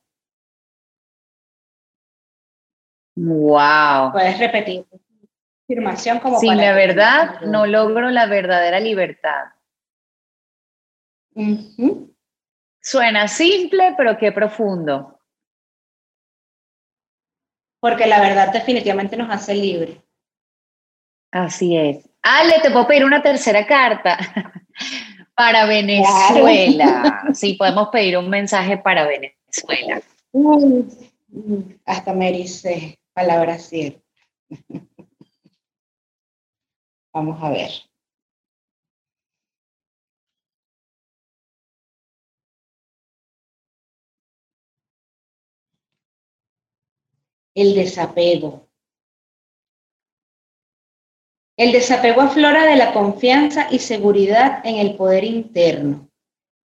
Wow. 3.16 4.12
Puedes 4.12 4.38
repetir. 4.38 4.84
Afirmación 5.68 6.20
como 6.20 6.38
Sin 6.38 6.56
la 6.56 6.72
verdad 6.72 7.40
no 7.40 7.66
logro 7.66 8.10
la 8.10 8.26
verdadera 8.26 8.78
libertad. 8.78 9.46
Suena 12.80 13.26
simple, 13.26 13.94
pero 13.96 14.16
qué 14.16 14.30
profundo 14.30 15.16
porque 17.86 18.06
la 18.06 18.20
verdad 18.20 18.52
definitivamente 18.52 19.16
nos 19.16 19.30
hace 19.30 19.54
libres. 19.54 19.96
Así 21.30 21.76
es. 21.76 22.08
Ale, 22.20 22.58
te 22.60 22.72
puedo 22.72 22.88
pedir 22.88 23.04
una 23.04 23.22
tercera 23.22 23.64
carta 23.64 24.18
para 25.36 25.66
Venezuela. 25.66 27.22
Sí, 27.34 27.54
podemos 27.54 27.88
pedir 27.88 28.16
un 28.18 28.28
mensaje 28.28 28.78
para 28.78 29.06
Venezuela. 29.06 30.02
hasta 31.84 32.12
me 32.12 32.32
dice 32.32 32.98
palabras 33.12 33.68
ciertas. 33.68 34.02
Vamos 37.12 37.42
a 37.42 37.50
ver. 37.50 37.70
el 47.56 47.74
desapego. 47.74 48.65
El 51.56 51.72
desapego 51.72 52.20
aflora 52.20 52.66
de 52.66 52.76
la 52.76 52.92
confianza 52.92 53.68
y 53.70 53.78
seguridad 53.78 54.60
en 54.64 54.76
el 54.76 54.94
poder 54.94 55.24
interno 55.24 56.10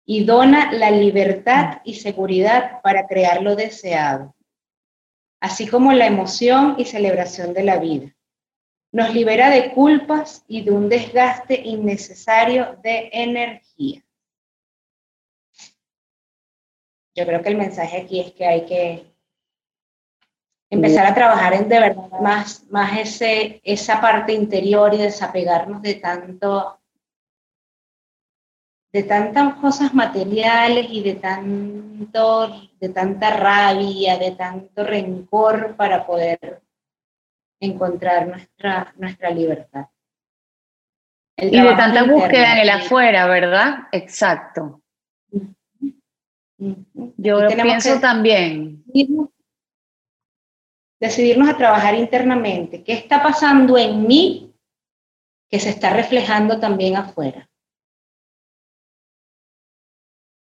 y 0.04 0.24
dona 0.24 0.70
la 0.70 0.90
libertad 0.90 1.80
y 1.82 1.94
seguridad 1.94 2.82
para 2.82 3.06
crear 3.06 3.42
lo 3.42 3.56
deseado, 3.56 4.36
así 5.40 5.66
como 5.66 5.94
la 5.94 6.06
emoción 6.06 6.76
y 6.78 6.84
celebración 6.84 7.54
de 7.54 7.64
la 7.64 7.78
vida. 7.78 8.14
Nos 8.92 9.14
libera 9.14 9.48
de 9.48 9.72
culpas 9.72 10.44
y 10.46 10.60
de 10.62 10.70
un 10.70 10.90
desgaste 10.90 11.58
innecesario 11.58 12.78
de 12.82 13.08
energía. 13.12 14.04
Yo 17.14 17.24
creo 17.24 17.42
que 17.42 17.48
el 17.48 17.56
mensaje 17.56 17.96
aquí 17.96 18.20
es 18.20 18.32
que 18.32 18.44
hay 18.44 18.66
que 18.66 19.15
empezar 20.70 21.06
a 21.06 21.14
trabajar 21.14 21.54
en 21.54 21.68
de 21.68 21.80
verdad 21.80 22.20
más, 22.20 22.64
más 22.70 22.98
ese, 22.98 23.60
esa 23.64 24.00
parte 24.00 24.32
interior 24.32 24.92
y 24.94 24.98
desapegarnos 24.98 25.82
de 25.82 25.94
tanto 25.94 26.80
de 28.92 29.02
tantas 29.02 29.54
cosas 29.56 29.92
materiales 29.92 30.86
y 30.88 31.02
de 31.02 31.14
tanto 31.16 32.70
de 32.80 32.88
tanta 32.88 33.30
rabia, 33.30 34.16
de 34.16 34.30
tanto 34.30 34.84
rencor 34.84 35.76
para 35.76 36.06
poder 36.06 36.62
encontrar 37.60 38.26
nuestra, 38.28 38.94
nuestra 38.96 39.30
libertad. 39.30 39.86
y 41.36 41.60
de 41.60 41.74
tanta 41.74 42.04
búsqueda 42.04 42.54
en 42.54 42.58
el 42.58 42.70
afuera, 42.70 43.26
¿verdad? 43.26 43.80
Exacto. 43.92 44.80
Yo 46.58 47.48
pienso 47.48 48.00
también 48.00 48.82
decidirnos 51.00 51.48
a 51.48 51.56
trabajar 51.56 51.94
internamente. 51.94 52.82
¿Qué 52.82 52.92
está 52.92 53.22
pasando 53.22 53.76
en 53.76 54.06
mí 54.06 54.54
que 55.48 55.60
se 55.60 55.70
está 55.70 55.90
reflejando 55.90 56.58
también 56.58 56.96
afuera? 56.96 57.48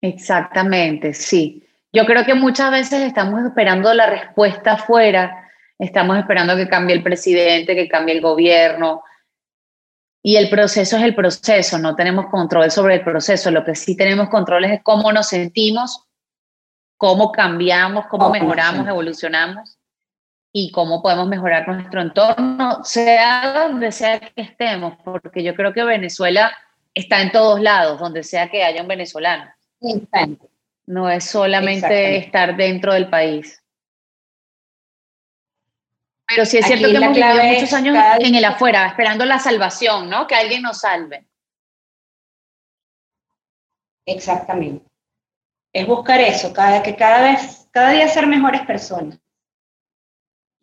Exactamente, 0.01 1.13
sí. 1.13 1.63
Yo 1.91 2.05
creo 2.05 2.23
que 2.25 2.35
muchas 2.35 2.69
veces 2.69 3.01
estamos 3.01 3.43
esperando 3.43 3.93
la 3.93 4.05
respuesta 4.05 4.73
afuera, 4.73 5.49
estamos 5.79 6.17
esperando 6.17 6.55
que 6.55 6.67
cambie 6.67 6.95
el 6.95 7.03
presidente, 7.03 7.75
que 7.75 7.87
cambie 7.87 8.15
el 8.15 8.21
gobierno. 8.21 9.03
y 10.23 10.35
el 10.35 10.49
proceso 10.49 10.97
es 10.97 11.03
el 11.03 11.15
proceso, 11.15 11.77
no 11.77 11.95
tenemos 11.95 12.25
control 12.27 12.69
sobre 12.69 12.95
el 12.95 13.03
proceso, 13.03 13.49
lo 13.49 13.63
que 13.63 13.75
sí 13.75 13.95
tenemos 13.95 14.27
control 14.27 14.65
es 14.65 14.83
cómo 14.83 15.13
nos 15.13 15.27
sentimos, 15.29 16.05
cómo 16.97 17.31
cambiamos, 17.31 18.07
cómo 18.07 18.29
mejoramos, 18.29 18.85
evolucionamos 18.87 19.76
y 20.59 20.71
cómo 20.71 21.03
podemos 21.03 21.27
mejorar 21.27 21.67
nuestro 21.67 22.01
entorno, 22.01 22.83
sea 22.83 23.67
donde 23.67 23.91
sea 23.91 24.19
que 24.19 24.41
estemos, 24.41 24.97
porque 25.03 25.43
yo 25.43 25.53
creo 25.53 25.71
que 25.71 25.83
Venezuela 25.83 26.51
está 26.95 27.21
en 27.21 27.31
todos 27.31 27.61
lados, 27.61 27.99
donde 27.99 28.23
sea 28.23 28.49
que 28.49 28.63
haya 28.63 28.81
un 28.81 28.87
venezolano. 28.87 29.53
No 30.87 31.11
es 31.11 31.25
solamente 31.25 32.17
estar 32.17 32.57
dentro 32.57 32.93
del 32.93 33.07
país. 33.07 33.63
Pero 36.25 36.43
sí 36.43 36.57
es 36.57 36.65
cierto 36.65 36.87
que 36.87 36.95
hemos 36.95 37.15
vivido 37.15 37.43
muchos 37.43 37.73
años 37.73 37.95
en 38.17 38.33
el 38.33 38.45
afuera, 38.45 38.87
esperando 38.87 39.25
la 39.25 39.37
salvación, 39.37 40.09
¿no? 40.09 40.25
Que 40.25 40.33
alguien 40.33 40.63
nos 40.63 40.79
salve. 40.79 41.27
Exactamente. 44.07 44.87
Es 45.71 45.85
buscar 45.85 46.19
eso, 46.19 46.51
cada, 46.51 46.81
que 46.81 46.95
cada 46.95 47.21
vez, 47.21 47.69
cada 47.69 47.91
día 47.91 48.07
ser 48.07 48.25
mejores 48.25 48.61
personas. 48.61 49.19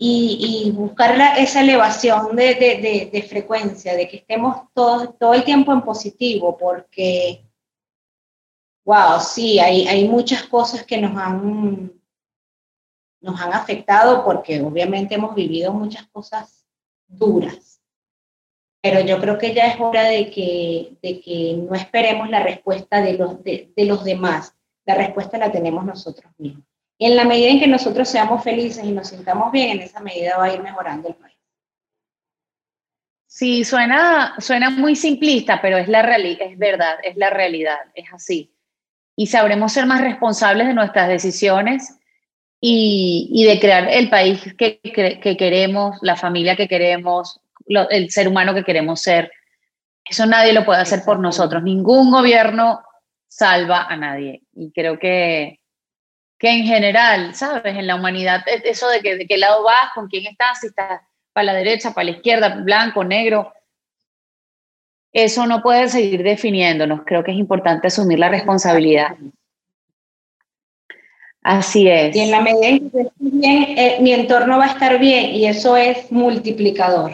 Y, 0.07 0.71
buscar 0.75 1.39
esa 1.39 1.63
elevación 1.63 2.37
de, 2.37 3.27
frecuencia, 3.29 3.95
de 3.95 4.07
que 4.07 4.19
estemos 4.19 4.69
todos, 4.75 5.17
todo 5.19 5.33
el 5.33 5.45
tiempo 5.45 5.73
en 5.73 5.81
positivo, 5.81 6.59
porque, 6.59 7.43
wow, 8.85 9.19
sí, 9.21 9.59
hay, 9.59 9.89
hay 9.89 10.07
muchas 10.07 10.43
cosas 10.45 10.85
que 10.85 10.99
nos 10.99 11.17
han 11.17 11.91
nos 13.25 13.41
han 13.41 13.55
afectado 13.55 14.23
porque 14.23 14.61
obviamente 14.61 15.15
hemos 15.15 15.35
vivido 15.35 15.73
muchas 15.73 16.07
cosas 16.09 16.67
duras. 17.09 17.81
Pero 18.83 19.01
yo 19.01 19.19
creo 19.19 19.39
que 19.39 19.55
ya 19.55 19.69
es 19.69 19.81
hora 19.81 20.05
de 20.05 20.31
que, 20.31 20.99
de 21.03 21.21
que 21.23 21.57
no 21.57 21.75
esperemos 21.75 22.29
la 22.29 22.43
respuesta 22.43 23.01
de 23.01 23.15
los, 23.15 23.43
de, 23.43 23.73
los 23.79 24.05
demás. 24.05 24.55
La 24.85 24.95
respuesta 24.95 25.39
la 25.39 25.51
tenemos 25.51 25.87
nosotros 25.87 26.31
mismos. 26.37 26.67
Y 26.99 27.07
en 27.07 27.17
la 27.17 27.25
medida 27.25 27.51
en 27.51 27.61
que 27.61 27.67
nosotros 27.67 28.09
seamos 28.09 28.43
felices 28.43 28.85
y 28.85 28.93
nos 28.93 29.09
sintamos 29.09 29.51
bien, 29.51 29.79
en 29.79 29.81
esa 29.81 30.01
medida 30.01 30.39
va 30.39 30.45
a 30.45 30.55
ir 30.55 30.63
mejorando 30.63 31.09
el 31.09 31.15
país. 31.15 31.35
Sí, 33.27 33.65
suena, 33.65 34.37
suena 34.39 34.71
muy 34.71 34.95
simplista, 34.95 35.61
pero 35.61 35.77
es, 35.77 35.89
la 35.89 36.03
es 36.17 36.57
verdad, 36.57 36.99
es 37.03 37.17
la 37.17 37.31
realidad, 37.31 37.79
es 37.95 38.07
así. 38.13 38.55
Y 39.17 39.27
sabremos 39.27 39.73
ser 39.73 39.87
más 39.87 40.01
responsables 40.01 40.69
de 40.69 40.75
nuestras 40.75 41.09
decisiones 41.09 41.99
y, 42.61 43.45
de 43.45 43.59
crear 43.59 43.89
el 43.91 44.09
país 44.09 44.55
que, 44.57 44.79
que, 44.81 45.37
queremos, 45.37 45.99
la 46.01 46.15
familia 46.15 46.55
que 46.55 46.69
queremos, 46.69 47.41
el 47.67 48.11
ser 48.11 48.29
humano 48.29 48.55
que 48.55 48.63
queremos 48.63 49.01
ser. 49.01 49.33
Eso 50.09 50.27
nadie 50.27 50.53
lo 50.53 50.65
puede 50.65 50.83
hacer 50.83 51.03
por 51.05 51.19
nosotros. 51.19 51.63
Ningún 51.65 52.13
gobierno 52.13 52.83
salva 53.27 53.83
a 53.83 53.97
nadie. 53.97 54.43
Y 54.55 54.71
creo 54.71 54.99
que, 54.99 55.59
que 56.45 56.51
en 56.51 56.67
general, 56.67 57.35
¿sabes? 57.35 57.75
En 57.75 57.87
la 57.87 57.95
humanidad, 57.95 58.47
e, 58.47 58.69
eso 58.69 58.87
de, 58.91 59.01
que, 59.01 59.17
de 59.17 59.27
qué 59.27 59.39
lado 59.39 59.63
vas, 59.63 59.95
con 59.95 60.09
quién 60.09 60.27
estás, 60.27 60.61
si 60.61 60.67
estás 60.67 61.01
para 61.33 61.47
la 61.47 61.55
derecha, 61.55 61.95
para 61.95 62.05
la 62.05 62.11
izquierda, 62.11 62.57
blanco, 62.57 63.03
negro, 63.03 63.51
eso 65.11 65.47
no 65.47 65.63
puede 65.63 65.89
seguir 65.89 66.23
definiéndonos. 66.23 67.01
Creo 67.07 67.25
que 67.25 67.31
es 67.31 67.39
importante 67.39 67.87
asumir 67.87 68.19
la 68.19 68.29
responsabilidad. 68.29 69.17
Así 71.41 71.89
es. 71.89 72.15
Y 72.15 72.21
en 72.21 72.31
la 72.31 72.43
medida 72.43 72.69
en 72.69 72.91
que 72.91 73.01
esté 73.01 73.13
bien, 73.21 73.79
eh, 73.79 73.99
mi 74.03 74.13
entorno 74.13 74.59
va 74.59 74.67
a 74.67 74.73
estar 74.73 74.99
bien 74.99 75.31
y 75.31 75.47
eso 75.47 75.79
es 75.79 76.13
multiplicador. 76.13 77.13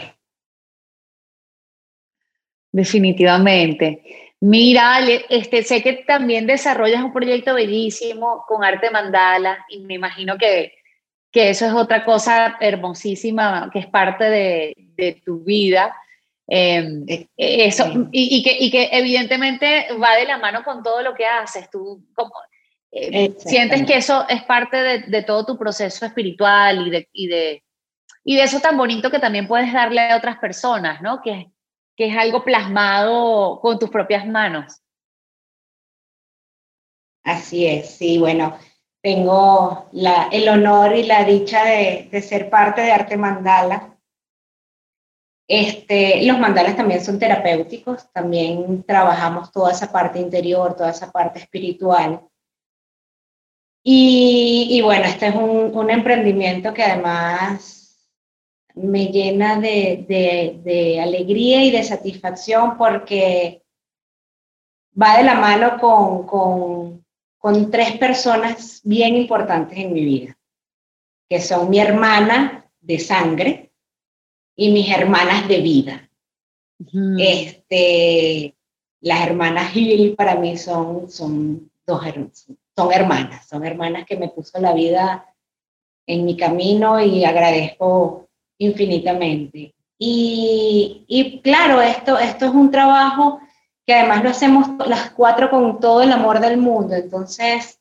Definitivamente. 2.73 4.30
Mira, 4.41 5.01
este, 5.29 5.63
sé 5.63 5.83
que 5.83 5.93
también 5.93 6.47
desarrollas 6.47 7.03
un 7.03 7.13
proyecto 7.13 7.55
bellísimo 7.55 8.45
con 8.49 8.65
arte 8.65 8.91
mandala 8.91 9.67
y 9.69 9.81
me 9.81 9.95
imagino 9.95 10.39
que, 10.39 10.73
que 11.31 11.51
eso 11.51 11.67
es 11.67 11.73
otra 11.75 12.07
cosa 12.07 12.57
hermosísima 12.59 13.69
que 13.71 13.81
es 13.81 13.87
parte 13.87 14.25
de, 14.25 14.75
de 14.97 15.21
tu 15.25 15.45
vida. 15.45 15.95
Em, 16.53 17.05
eso, 17.37 18.09
y, 18.11 18.39
y, 18.39 18.43
que, 18.43 18.57
y, 18.59 18.71
que, 18.71 18.89
evidentemente 18.93 19.87
va 20.03 20.17
de 20.17 20.25
la 20.25 20.39
mano 20.39 20.65
con 20.65 20.83
todo 20.83 21.03
lo 21.03 21.15
que 21.15 21.27
haces. 21.27 21.71
Tú, 21.71 22.07
como, 22.15 22.33
eh, 22.93 23.35
sientes 23.39 23.87
que 23.87 23.99
eso 23.99 24.27
es 24.29 24.43
parte 24.45 24.77
de, 25.07 25.23
todo 25.23 25.47
tu 25.47 25.59
proceso 25.59 26.05
espiritual 26.07 26.89
y 26.89 26.91
de, 26.91 27.09
y, 27.13 27.27
de, 27.29 27.63
y 28.25 28.37
de 28.37 28.43
eso 28.43 28.59
tan 28.59 28.77
bonito 28.77 29.11
que 29.11 29.21
también 29.21 29.47
puedes 29.47 29.73
darle 29.73 30.01
a 30.01 30.17
otras 30.17 30.39
personas, 30.39 31.01
¿no? 31.03 31.21
Que, 31.23 31.50
que 32.01 32.07
es 32.07 32.17
algo 32.17 32.43
plasmado 32.43 33.61
con 33.61 33.79
tus 33.79 33.91
propias 33.91 34.27
manos. 34.27 34.81
Así 37.23 37.67
es, 37.67 37.91
sí, 37.91 38.19
bueno, 38.19 38.57
tengo 39.03 39.91
el 39.93 40.49
honor 40.49 40.97
y 40.97 41.03
la 41.03 41.25
dicha 41.25 41.63
de, 41.63 42.23
ser 42.23 42.49
parte 42.49 42.81
de 42.81 42.93
Arte 42.93 43.19
Mandala. 43.19 43.99
Este, 45.47 46.25
los 46.25 46.39
mandalas 46.39 46.75
también 46.75 47.05
son 47.05 47.19
terapéuticos, 47.19 48.11
también 48.13 48.83
trabajamos 48.85 49.53
toda 49.53 49.73
esa 49.73 49.93
parte 49.93 50.21
interior, 50.21 50.75
toda 50.75 50.93
esa 50.93 51.13
parte 51.13 51.41
espiritual. 51.41 52.27
Y, 53.85 54.81
bueno, 54.83 55.05
este 55.05 55.27
es 55.27 55.35
un, 55.35 55.91
emprendimiento 55.91 56.73
que 56.73 56.83
además 56.83 57.80
me 58.83 59.07
llena 59.07 59.61
de, 59.61 60.99
alegría 61.03 61.65
y 61.65 61.71
de 61.71 61.83
satisfacción 61.83 62.77
porque 62.77 63.63
va 65.01 65.19
de 65.19 65.25
la 65.25 65.35
mano 65.35 65.79
con, 65.79 67.05
con 67.39 67.71
tres 67.71 67.97
personas 67.99 68.81
bien 68.85 69.17
importantes 69.17 69.79
en 69.79 69.93
mi 69.93 70.05
vida, 70.05 70.39
que 71.29 71.41
son 71.41 71.71
mi 71.71 71.79
hermana 71.79 72.71
de 72.81 72.99
sangre 72.99 73.73
y 74.57 74.73
mis 74.73 74.91
hermanas 74.91 75.49
de 75.49 75.61
vida. 75.61 76.11
este, 77.19 78.57
las 79.01 79.27
hermanas 79.27 79.73
Gil 79.73 80.15
para 80.17 80.35
mí 80.37 80.57
son, 80.57 81.11
son 81.11 81.71
dos 81.87 82.03
son 82.77 82.93
hermanas, 82.93 83.49
son 83.49 83.65
hermanas 83.65 84.07
que 84.07 84.17
me 84.17 84.29
puso 84.29 84.61
la 84.61 84.73
vida 84.73 85.27
en 86.07 86.25
mi 86.25 86.37
camino 86.37 87.01
y 87.01 87.25
agradezco 87.25 88.30
infinitamente. 88.61 89.75
Y, 89.99 91.05
y, 91.09 91.41
claro, 91.41 91.81
esto, 91.81 92.19
esto 92.19 92.47
es 92.47 92.53
un 92.53 92.71
trabajo 92.71 93.41
que 93.85 93.95
además 93.95 94.23
lo 94.23 94.31
hacemos 94.31 94.69
las 94.87 95.11
cuatro 95.11 95.51
con 95.51 95.81
todo 95.81 96.03
el 96.03 96.13
amor 96.13 96.41
del 96.41 96.59
mundo. 96.59 96.95
Entonces, 96.95 97.81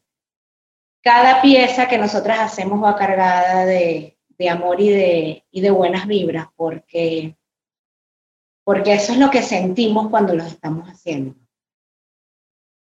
cada 1.02 1.42
pieza 1.42 1.88
que 1.88 1.98
nosotras 1.98 2.40
hacemos 2.40 2.84
va 2.84 2.96
cargada 2.96 3.66
de, 3.66 4.18
de 4.38 4.50
amor 4.50 4.80
y 4.80 4.90
de, 4.90 5.46
y 5.52 5.62
de 5.62 5.72
buenas 5.72 6.08
vibras, 6.08 6.48
porque, 6.56 7.38
porque 8.64 8.94
eso 8.94 9.14
es 9.14 9.20
lo 9.20 9.30
que 9.30 9.42
sentimos 9.42 10.10
cuando 10.10 10.34
lo 10.34 10.44
estamos 10.44 10.88
haciendo. 10.88 11.36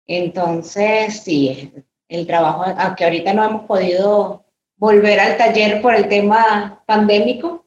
Entonces, 0.08 1.22
sí, 1.22 1.72
el 2.08 2.28
trabajo, 2.28 2.66
aunque 2.78 3.04
ahorita 3.04 3.34
no 3.34 3.46
hemos 3.46 3.66
podido 3.66 4.46
volver 4.78 5.20
al 5.20 5.38
taller 5.38 5.82
por 5.82 5.96
el 5.96 6.10
tema 6.10 6.84
pandémico, 6.86 7.63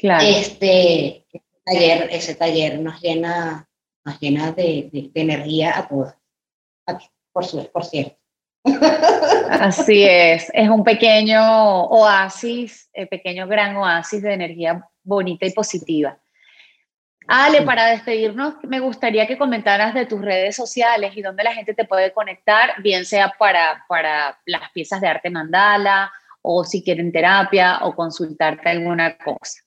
claro. 0.00 0.24
este, 0.26 1.26
taller, 1.64 2.08
ese 2.10 2.34
taller 2.34 2.80
nos 2.80 3.00
llena, 3.00 3.68
nos 4.04 4.20
llena 4.20 4.52
de, 4.52 5.10
energía 5.14 5.78
a 5.78 5.88
todas, 5.88 6.16
por, 7.32 7.44
su, 7.44 7.70
por 7.70 7.84
cierto. 7.84 8.16
Así 9.50 10.04
es, 10.04 10.50
es 10.52 10.68
un 10.68 10.84
pequeño 10.84 11.84
oasis, 11.84 12.90
el 12.92 13.08
pequeño 13.08 13.46
gran 13.46 13.76
oasis 13.76 14.22
de 14.22 14.34
energía 14.34 14.86
bonita 15.02 15.46
y 15.46 15.52
positiva. 15.52 16.18
Ale, 17.32 17.62
para 17.62 17.86
despedirnos, 17.86 18.54
me 18.64 18.80
gustaría 18.80 19.26
que 19.26 19.38
comentaras 19.38 19.94
de 19.94 20.04
tus 20.04 20.20
redes 20.20 20.56
sociales 20.56 21.16
y 21.16 21.22
dónde 21.22 21.44
la 21.44 21.54
gente 21.54 21.74
te 21.74 21.84
puede 21.84 22.12
conectar, 22.12 22.82
bien 22.82 23.04
sea 23.04 23.32
para, 23.38 23.84
para 23.88 24.40
las 24.46 24.70
piezas 24.72 25.00
de 25.00 25.06
arte 25.06 25.30
mandala 25.30 26.10
o 26.42 26.64
si 26.64 26.82
quieren 26.82 27.12
terapia 27.12 27.78
o 27.82 27.94
consultarte 27.94 28.68
alguna 28.70 29.16
cosa. 29.16 29.60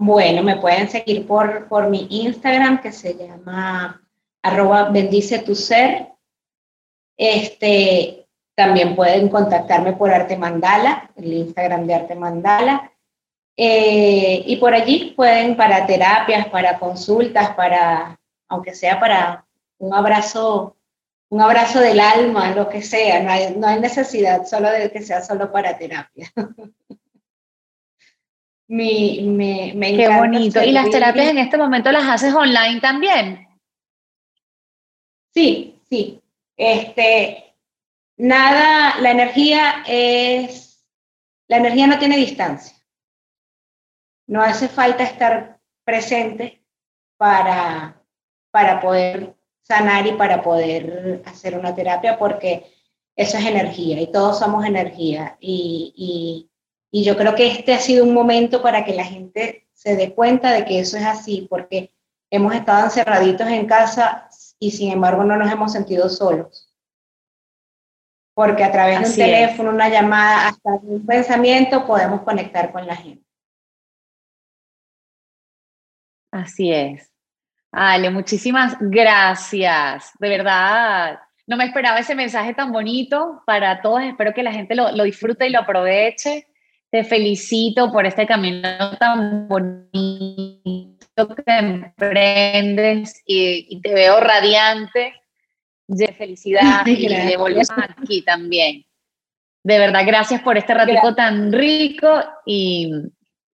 Bueno, 0.00 0.44
me 0.44 0.56
pueden 0.56 0.88
seguir 0.88 1.26
por, 1.26 1.66
por 1.66 1.88
mi 1.88 2.06
Instagram 2.08 2.80
que 2.80 2.92
se 2.92 3.14
llama 3.14 4.00
arroba 4.42 4.90
bendice 4.90 5.40
tu 5.40 5.56
ser. 5.56 6.06
Este, 7.16 8.28
también 8.54 8.94
pueden 8.94 9.28
contactarme 9.28 9.94
por 9.94 10.10
Arte 10.10 10.36
Mandala, 10.36 11.10
el 11.16 11.32
Instagram 11.32 11.84
de 11.88 11.94
Arte 11.94 12.14
Mandala. 12.14 12.92
Eh, 13.56 14.44
y 14.46 14.56
por 14.58 14.72
allí 14.72 15.14
pueden 15.16 15.56
para 15.56 15.84
terapias, 15.84 16.46
para 16.46 16.78
consultas, 16.78 17.50
para, 17.56 18.20
aunque 18.48 18.74
sea 18.74 19.00
para 19.00 19.44
un 19.78 19.92
abrazo, 19.92 20.76
un 21.28 21.40
abrazo 21.40 21.80
del 21.80 21.98
alma, 21.98 22.52
lo 22.52 22.68
que 22.68 22.82
sea, 22.82 23.20
no 23.20 23.32
hay, 23.32 23.56
no 23.56 23.66
hay 23.66 23.80
necesidad 23.80 24.46
solo 24.46 24.70
de 24.70 24.92
que 24.92 25.02
sea 25.02 25.22
solo 25.22 25.50
para 25.50 25.76
terapia. 25.76 26.32
me, 28.68 29.96
Qué 29.96 30.08
bonito. 30.08 30.62
¿Y 30.62 30.72
las 30.72 30.90
terapias 30.90 31.28
en 31.28 31.38
este 31.38 31.56
momento 31.56 31.90
las 31.90 32.06
haces 32.06 32.34
online 32.34 32.80
también? 32.80 33.48
Sí, 35.34 35.80
sí. 35.88 36.22
Este, 36.56 37.54
nada, 38.16 39.00
la 39.00 39.10
energía 39.10 39.84
es, 39.86 40.84
la 41.46 41.58
energía 41.58 41.86
no 41.86 41.98
tiene 41.98 42.16
distancia. 42.16 42.76
No 44.26 44.42
hace 44.42 44.68
falta 44.68 45.04
estar 45.04 45.58
presente 45.84 46.62
para, 47.16 48.02
para 48.50 48.80
poder 48.80 49.34
sanar 49.62 50.06
y 50.06 50.12
para 50.12 50.42
poder 50.42 51.22
hacer 51.24 51.56
una 51.56 51.74
terapia 51.74 52.18
porque 52.18 52.74
eso 53.16 53.36
es 53.38 53.46
energía 53.46 54.00
y 54.00 54.12
todos 54.12 54.38
somos 54.38 54.64
energía. 54.64 55.36
Y, 55.40 55.92
y, 55.96 56.50
yo 56.92 57.16
creo 57.16 57.34
que 57.34 57.48
este 57.48 57.74
ha 57.74 57.80
sido 57.80 58.04
un 58.04 58.14
momento 58.14 58.62
para 58.62 58.84
que 58.84 58.94
la 58.94 59.04
gente 59.04 59.68
se 59.74 59.94
dé 59.96 60.14
cuenta 60.14 60.52
de 60.52 60.64
que 60.64 60.80
eso 60.80 60.96
es 60.96 61.04
así, 61.04 61.46
porque 61.48 61.92
hemos 62.30 62.54
estado 62.54 62.84
encerraditos 62.84 63.46
en 63.48 63.66
casa 63.66 64.28
y 64.58 64.70
sin 64.70 64.90
embargo 64.90 65.24
no 65.24 65.36
nos 65.36 65.50
hemos 65.52 65.72
sentido 65.72 66.08
solos. 66.08 66.72
Porque 68.34 68.64
a 68.64 68.72
través 68.72 69.00
de 69.00 69.06
un 69.08 69.16
teléfono, 69.16 69.70
una 69.70 69.88
llamada, 69.88 70.48
hasta 70.48 70.70
un 70.70 71.04
pensamiento, 71.04 71.86
podemos 71.86 72.22
conectar 72.22 72.72
con 72.72 72.86
la 72.86 72.96
gente. 72.96 73.24
Así 76.30 76.72
es. 76.72 77.10
Ale, 77.72 78.10
muchísimas 78.10 78.76
gracias. 78.80 80.12
De 80.18 80.28
verdad, 80.28 81.18
no 81.46 81.56
me 81.56 81.64
esperaba 81.64 81.98
ese 81.98 82.14
mensaje 82.14 82.54
tan 82.54 82.72
bonito 82.72 83.42
para 83.44 83.82
todos. 83.82 84.02
Espero 84.02 84.32
que 84.32 84.42
la 84.42 84.52
gente 84.52 84.74
lo, 84.74 84.92
lo 84.92 85.04
disfrute 85.04 85.46
y 85.46 85.50
lo 85.50 85.60
aproveche. 85.60 86.46
Te 86.90 87.04
felicito 87.04 87.92
por 87.92 88.06
este 88.06 88.26
camino 88.26 88.96
tan 88.98 89.46
bonito 89.46 90.96
que 91.16 91.58
emprendes 91.58 93.22
y, 93.26 93.80
te 93.80 93.92
veo 93.92 94.20
radiante 94.20 95.12
de 95.86 96.08
felicidad 96.14 96.86
y 96.86 97.08
de 97.08 97.36
volver 97.36 97.66
aquí 97.76 98.22
también. 98.22 98.84
De 99.62 99.78
verdad, 99.78 100.02
gracias 100.06 100.40
por 100.40 100.56
este 100.56 100.72
ratito 100.72 101.14
tan 101.14 101.52
rico 101.52 102.08
y, 102.46 102.90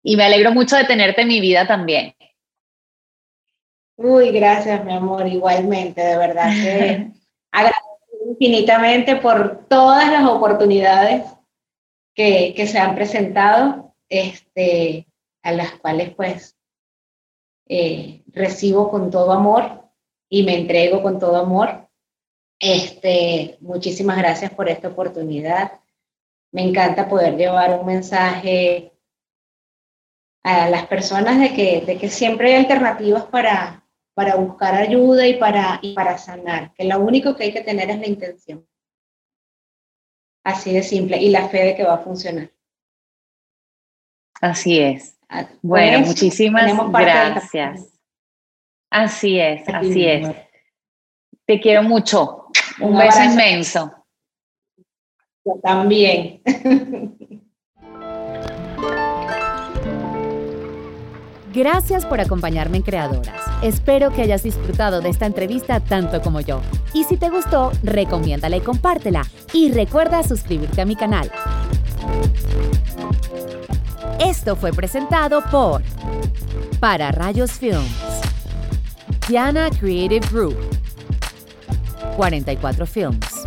y 0.04 0.18
me 0.18 0.26
alegro 0.26 0.52
mucho 0.52 0.76
de 0.76 0.84
tenerte 0.84 1.22
en 1.22 1.28
mi 1.30 1.40
vida 1.40 1.66
también. 1.66 2.14
Uy, 3.96 4.32
gracias, 4.32 4.84
mi 4.84 4.94
amor, 4.94 5.28
igualmente, 5.28 6.02
de 6.02 6.18
verdad 6.18 6.50
que 6.50 7.12
agradezco 7.52 8.00
infinitamente 8.28 9.16
por 9.18 9.68
todas 9.68 10.12
las 10.12 10.26
oportunidades 10.26 11.24
que, 12.14 12.68
se 12.68 12.80
han 12.80 12.96
presentado, 12.96 13.96
este, 14.10 15.08
a 15.44 15.52
las 15.52 15.74
cuales 15.80 16.14
pues 16.16 16.58
eh, 17.68 18.24
recibo 18.28 18.90
con 18.90 19.10
todo 19.10 19.32
amor 19.32 19.90
y 20.30 20.44
me 20.44 20.58
entrego 20.58 21.02
con 21.02 21.20
todo 21.20 21.38
amor. 21.38 21.90
Este, 22.60 23.58
muchísimas 23.62 24.18
gracias 24.18 24.52
por 24.54 24.70
esta 24.70 24.90
oportunidad. 24.90 25.80
Me 26.52 26.64
encanta 26.64 27.10
poder 27.10 27.38
llevar 27.38 27.80
un 27.80 27.86
mensaje 27.86 28.92
a 30.44 30.70
las 30.70 30.88
personas 30.88 31.40
de 31.40 31.54
que, 31.54 31.82
de 31.82 31.98
que 31.98 32.10
siempre 32.10 32.54
hay 32.54 32.62
alternativas 32.62 33.26
para, 33.26 33.82
para 34.14 34.36
buscar 34.36 34.76
ayuda 34.76 35.28
y 35.28 35.36
para, 35.36 35.80
y 35.82 35.94
para 35.94 36.18
sanar, 36.18 36.74
que 36.74 36.84
lo 36.84 37.00
único 37.00 37.36
que 37.36 37.46
hay 37.46 37.54
que 37.54 37.62
tener 37.62 37.90
es 37.90 38.00
la 38.00 38.08
intención. 38.08 38.68
Así 40.44 40.74
de 40.74 40.84
simple, 40.84 41.18
y 41.18 41.30
la 41.30 41.48
fe 41.50 41.66
de 41.66 41.76
que 41.76 41.84
va 41.84 41.96
a 41.96 42.00
funcionar. 42.00 42.50
Así 44.42 44.80
es. 44.80 45.18
Ah, 45.30 45.48
bueno, 45.62 46.00
muchísimas 46.08 46.92
gracias. 46.92 47.88
Así 48.90 49.40
es, 49.40 49.68
así 49.70 50.06
es. 50.06 50.36
Te 51.46 51.60
quiero 51.60 51.84
mucho. 51.84 52.48
Un, 52.80 52.98
beso 52.98 53.24
inmenso. 53.24 54.06
Yo 55.46 55.54
también. 55.62 56.42
Gracias 61.54 62.06
por 62.06 62.22
acompañarme 62.22 62.78
en 62.78 62.84
Creadoras. 62.84 63.42
Espero 63.62 64.12
que 64.12 64.22
hayas 64.22 64.44
disfrutado 64.44 65.02
de 65.02 65.10
esta 65.10 65.26
entrevista 65.26 65.82
tanto 65.82 66.22
como 66.22 66.40
yo. 66.40 66.62
Y 66.94 67.04
si 67.04 67.18
te 67.18 67.30
gustó, 67.30 67.72
recomiéndala 67.84 68.56
y 68.56 68.62
compártela. 68.62 69.24
Y 69.52 69.72
recuerda 69.72 70.24
suscribirte 70.24 70.82
a 70.82 70.86
mi 70.86 70.96
canal. 70.96 71.30
Esto 74.20 74.56
fue 74.56 74.72
presentado 74.72 75.42
por 75.52 75.82
Para 76.80 77.12
Rayos 77.12 77.52
Films, 77.52 77.92
Diana 79.28 79.70
Creative 79.72 80.26
Group, 80.32 80.56
44 82.16 82.86
Films. 82.86 83.46